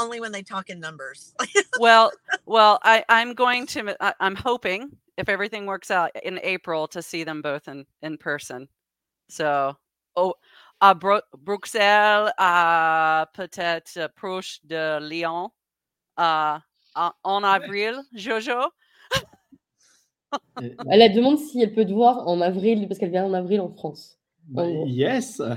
[0.00, 1.34] only when they talk in numbers.
[1.78, 2.10] well,
[2.46, 7.02] well, I I'm going to I, I'm hoping if everything works out in April to
[7.02, 8.68] see them both in in person.
[9.28, 9.76] So,
[10.16, 10.34] oh,
[10.82, 15.50] à Bru- Bruxelles, à peut-être euh, proche de Lyon,
[16.18, 16.58] euh,
[16.96, 18.72] en, en avril, Jojo.
[20.60, 23.34] Euh, elle elle demande si elle peut te voir en avril, parce qu'elle vient en
[23.34, 24.18] avril en France.
[24.48, 24.84] bah, Oh.
[24.86, 25.36] yes.
[25.36, 25.52] so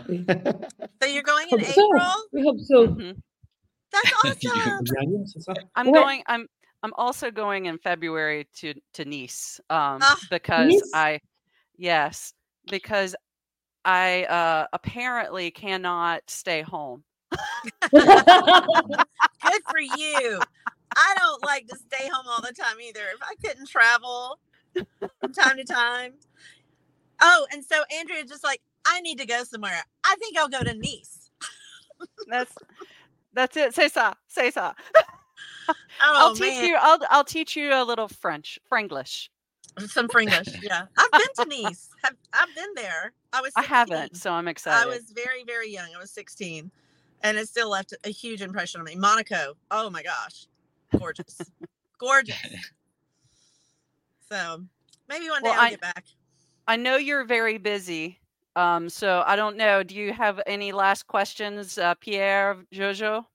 [1.07, 1.81] you're going in Hope so.
[1.81, 2.15] April?
[2.31, 2.87] We hope so.
[2.87, 3.15] Mhm.
[3.93, 4.83] That's awesome.
[4.83, 6.23] Dernier, c'est ça I'm going.
[6.27, 6.47] I'm
[6.81, 10.89] I'm also going in February to to Nice um, Ah, because Nice?
[10.93, 11.19] I
[11.77, 12.33] yes
[12.69, 13.15] because
[13.85, 17.03] I uh, apparently cannot stay home.
[17.91, 18.03] Good
[19.69, 20.39] for you.
[20.95, 23.01] I don't like to stay home all the time either.
[23.13, 24.39] If I couldn't travel
[25.19, 26.13] from time to time.
[27.21, 29.83] Oh, and so Andrea just like, I need to go somewhere.
[30.03, 31.29] I think I'll go to Nice.
[32.27, 32.53] That's
[33.33, 33.73] that's it.
[33.73, 34.13] Say ça.
[34.27, 34.73] Say ça.
[35.69, 36.75] Oh I'll teach man, you.
[36.77, 39.29] I'll I'll teach you a little French, Franglish.
[39.87, 40.53] some Frenglish.
[40.61, 41.89] Yeah, I've been to Nice.
[42.03, 43.13] Have, I've been there.
[43.31, 43.53] I was.
[43.55, 44.85] I haven't, so I'm excited.
[44.85, 45.87] I was very, very young.
[45.95, 46.69] I was 16,
[47.21, 48.95] and it still left a huge impression on me.
[48.95, 49.53] Monaco.
[49.71, 50.47] Oh my gosh,
[50.99, 51.39] gorgeous,
[51.97, 52.35] gorgeous.
[54.29, 54.63] So
[55.07, 56.05] maybe one day Well, I'll I- get back.
[56.67, 58.19] I know you're very busy.
[58.55, 59.83] Um, so I don't know.
[59.83, 63.25] Do you have any last questions, uh, Pierre, Jojo?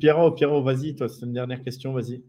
[0.00, 2.22] Pierrot, Pierrot, vas-y, toi, c'est une dernière question, vas-y.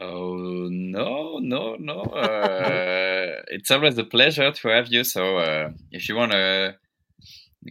[0.00, 2.02] Oh no, no, no.
[2.14, 5.02] Uh, it's always a pleasure to have you.
[5.04, 6.76] So uh, if you want to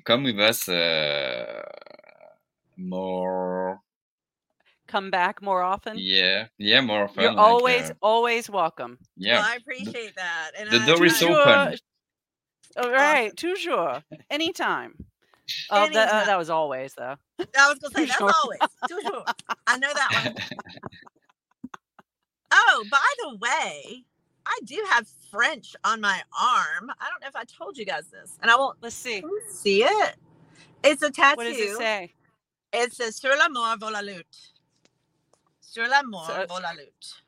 [0.05, 1.61] come with us uh,
[2.77, 3.79] more,
[4.87, 5.97] Come back more often.
[5.99, 7.21] yeah, yeah, more often.
[7.23, 8.97] You're like, always uh, always welcome.
[9.17, 9.35] yeah.
[9.37, 10.51] Well, I appreciate that.
[10.57, 11.77] And the I, door is I- open.
[12.81, 14.93] All right, toujours, anytime.
[15.71, 17.15] Oh, that, uh, that was always though.
[17.39, 19.23] I was gonna say that's always toujours.
[19.67, 20.35] I know that one.
[22.51, 24.03] Oh, by the way,
[24.45, 26.89] I do have French on my arm.
[26.99, 29.23] I don't know if I told you guys this, and I won't Let's see.
[29.51, 30.15] see it.
[30.83, 31.37] It's a tattoo.
[31.37, 32.13] What does it say?
[32.73, 34.51] It says Sur l'amour vaut la lutte.
[35.61, 37.21] Sur l'amour So- vaut la lutte.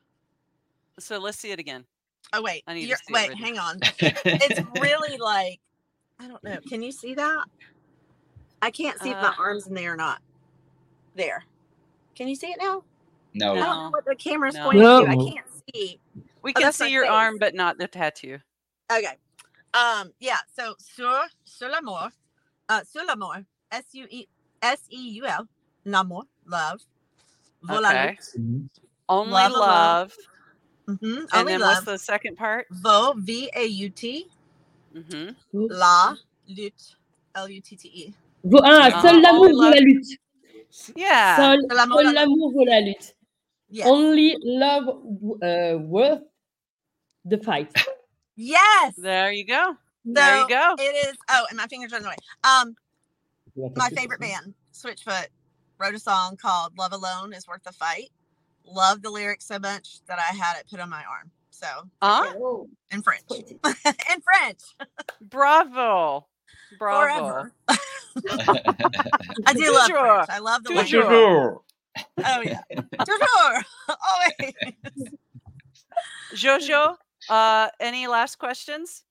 [0.98, 1.84] So let's see it again.
[2.32, 3.44] Oh wait, I need you're, see wait, written.
[3.44, 3.82] hang on.
[4.40, 5.60] It's really like
[6.20, 6.60] I don't know.
[6.68, 7.44] Can you see that?
[8.62, 10.20] I can't see if my Uh, arms in there or not.
[11.16, 11.44] There.
[12.14, 12.84] Can you see it now?
[13.34, 13.54] No.
[13.54, 14.64] I don't know what the camera's No.
[14.64, 15.06] pointing to.
[15.06, 16.00] I can't see.
[16.42, 17.12] We Oh, can see your face.
[17.12, 18.38] arm, but not the tattoo.
[18.92, 19.18] Okay.
[19.74, 20.12] Um.
[20.20, 20.38] Yeah.
[20.56, 22.10] So sur sur l'amour,
[22.68, 24.26] uh, sur l'amour, S U E
[24.62, 25.48] S E U L,
[25.84, 26.80] l'amour, love,
[27.62, 28.18] vaut la Okay.
[29.08, 30.12] Only Love love.
[30.12, 30.31] alone.
[30.88, 31.74] Mhm, And Only then love.
[31.76, 32.66] what's the second part?
[32.70, 34.28] Vaut V A U T
[35.52, 36.14] la
[36.48, 36.94] lutte
[37.34, 38.14] L U T T E.
[38.44, 40.18] Vo- Ah, Ah, seul l'amour only vaut la lutte.
[40.96, 41.36] Yeah.
[41.36, 43.14] Seul, Seul l'amour, seul la- vaut la lutte.
[43.70, 43.86] Yes.
[43.86, 44.88] Only love
[45.42, 46.22] uh, worth
[47.24, 47.72] the fight.
[48.36, 48.94] Yes.
[48.96, 49.76] There you go.
[50.04, 50.74] There you go.
[50.78, 51.16] It is.
[51.30, 52.16] Oh, and my fingers are in the way.
[52.44, 52.74] Um,
[53.76, 55.28] my favorite band, Switchfoot,
[55.78, 58.10] wrote a song called "Love Alone Is Worth the Fight."
[58.64, 61.30] Loved the lyrics so much that I had it put on my arm.
[61.50, 61.66] So
[62.02, 62.32] Huh?
[62.36, 64.60] Oh, in French, in French,
[65.20, 66.26] Bravo.
[66.78, 67.48] Bravo.
[67.68, 69.90] I do love Toujours.
[69.90, 70.28] French.
[70.30, 70.92] I love the Toujours.
[70.92, 71.10] language.
[71.10, 71.60] Toujours.
[72.24, 72.60] Oh yeah,
[73.04, 73.64] toujours.
[73.88, 74.54] Always.
[76.34, 76.96] Jojo,
[77.28, 79.04] uh, any last questions?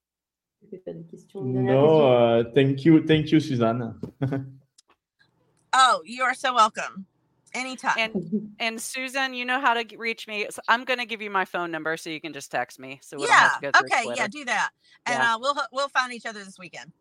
[0.84, 3.94] T'as des questions, une dernière No, uh, thank you, thank you, Suzanne.
[5.72, 7.06] Oh, you are so welcome.
[7.54, 7.94] Anytime.
[7.98, 10.46] And and Susan, you know how to reach me.
[10.50, 12.98] So I'm going to give you my phone number so you can just text me.
[13.02, 13.40] So we don't yeah.
[13.40, 14.04] have to go through Okay.
[14.04, 14.22] Twitter.
[14.22, 14.28] Yeah.
[14.28, 14.70] Do that,
[15.06, 15.34] and Yeah.
[15.34, 16.92] uh, we'll we'll find each other this weekend.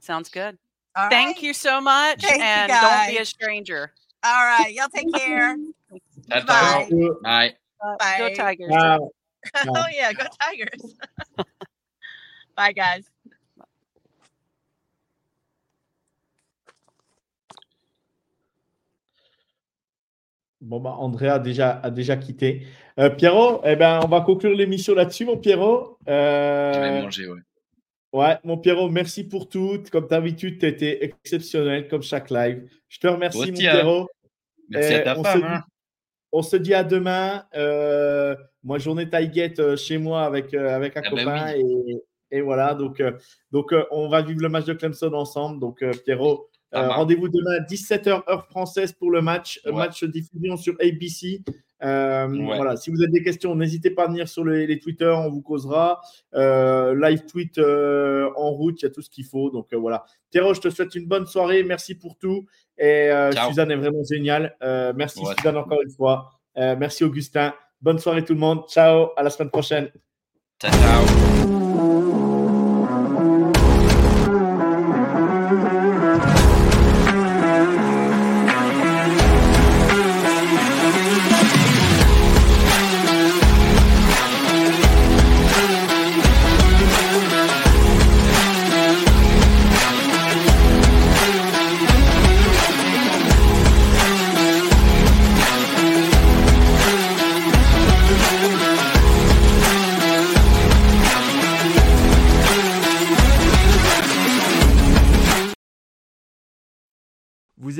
[0.00, 0.58] Sounds good.
[0.96, 1.42] All Thank right?
[1.42, 2.22] you so much.
[2.22, 3.92] Thank and don't be a stranger.
[4.24, 4.72] All right.
[4.72, 5.56] Y'all take care.
[6.30, 6.88] Ciao, Bye.
[6.88, 7.96] ciao.
[7.98, 8.18] Bye.
[8.18, 8.72] Go Tigers.
[8.72, 9.10] Ciao.
[9.68, 10.94] oh yeah, go Tigers.
[12.56, 13.08] Bye guys.
[20.66, 22.66] Bon, bah, Andrea a déjà, a déjà quitté.
[22.98, 25.96] Euh, Pierrot, eh ben, on va conclure l'émission là-dessus, mon Pierrot.
[26.08, 27.40] Euh, Je vais manger, ouais.
[28.12, 29.80] Ouais, mon Pierrot, merci pour tout.
[29.92, 32.68] Comme d'habitude, tu été exceptionnel, comme chaque live.
[32.88, 33.52] Je te remercie, mon hein.
[33.52, 34.08] Pierrot.
[34.68, 35.40] Merci à ta on femme.
[35.40, 35.62] se hein.
[36.32, 37.44] On se dit à demain.
[37.54, 38.34] Euh,
[38.64, 41.52] moi, journée tailgate euh, chez moi avec, avec un Ah ben copain.
[41.54, 42.02] et,
[42.32, 43.00] et voilà, donc,
[43.52, 45.60] donc on va vivre le match de Clemson ensemble.
[45.60, 46.50] Donc, Pierrot,
[46.84, 49.60] euh, rendez-vous demain à 17h, heure française pour le match.
[49.66, 49.78] Euh, Ouais.
[49.78, 51.42] Match diffusion sur ABC.
[51.82, 52.56] Euh, Ouais.
[52.56, 55.30] Voilà, si vous avez des questions, n'hésitez pas à venir sur les, les Twitter, on
[55.30, 56.00] vous causera.
[56.34, 59.50] Euh, live tweet euh, en route, il y a tout ce qu'il faut.
[59.50, 60.04] Donc voilà.
[60.30, 61.62] Pierrot, je te souhaite une bonne soirée.
[61.62, 62.46] Merci pour tout.
[62.78, 63.10] Et.
[63.48, 64.56] Suzanne est vraiment géniale.
[64.96, 65.34] Merci Ouais.
[65.36, 66.30] Suzanne encore une fois.
[66.56, 67.52] Merci Augustin.
[67.82, 68.62] Bonne soirée tout le monde.
[68.68, 69.90] Ciao, à la semaine prochaine.
[70.58, 72.25] Ciao, ciao.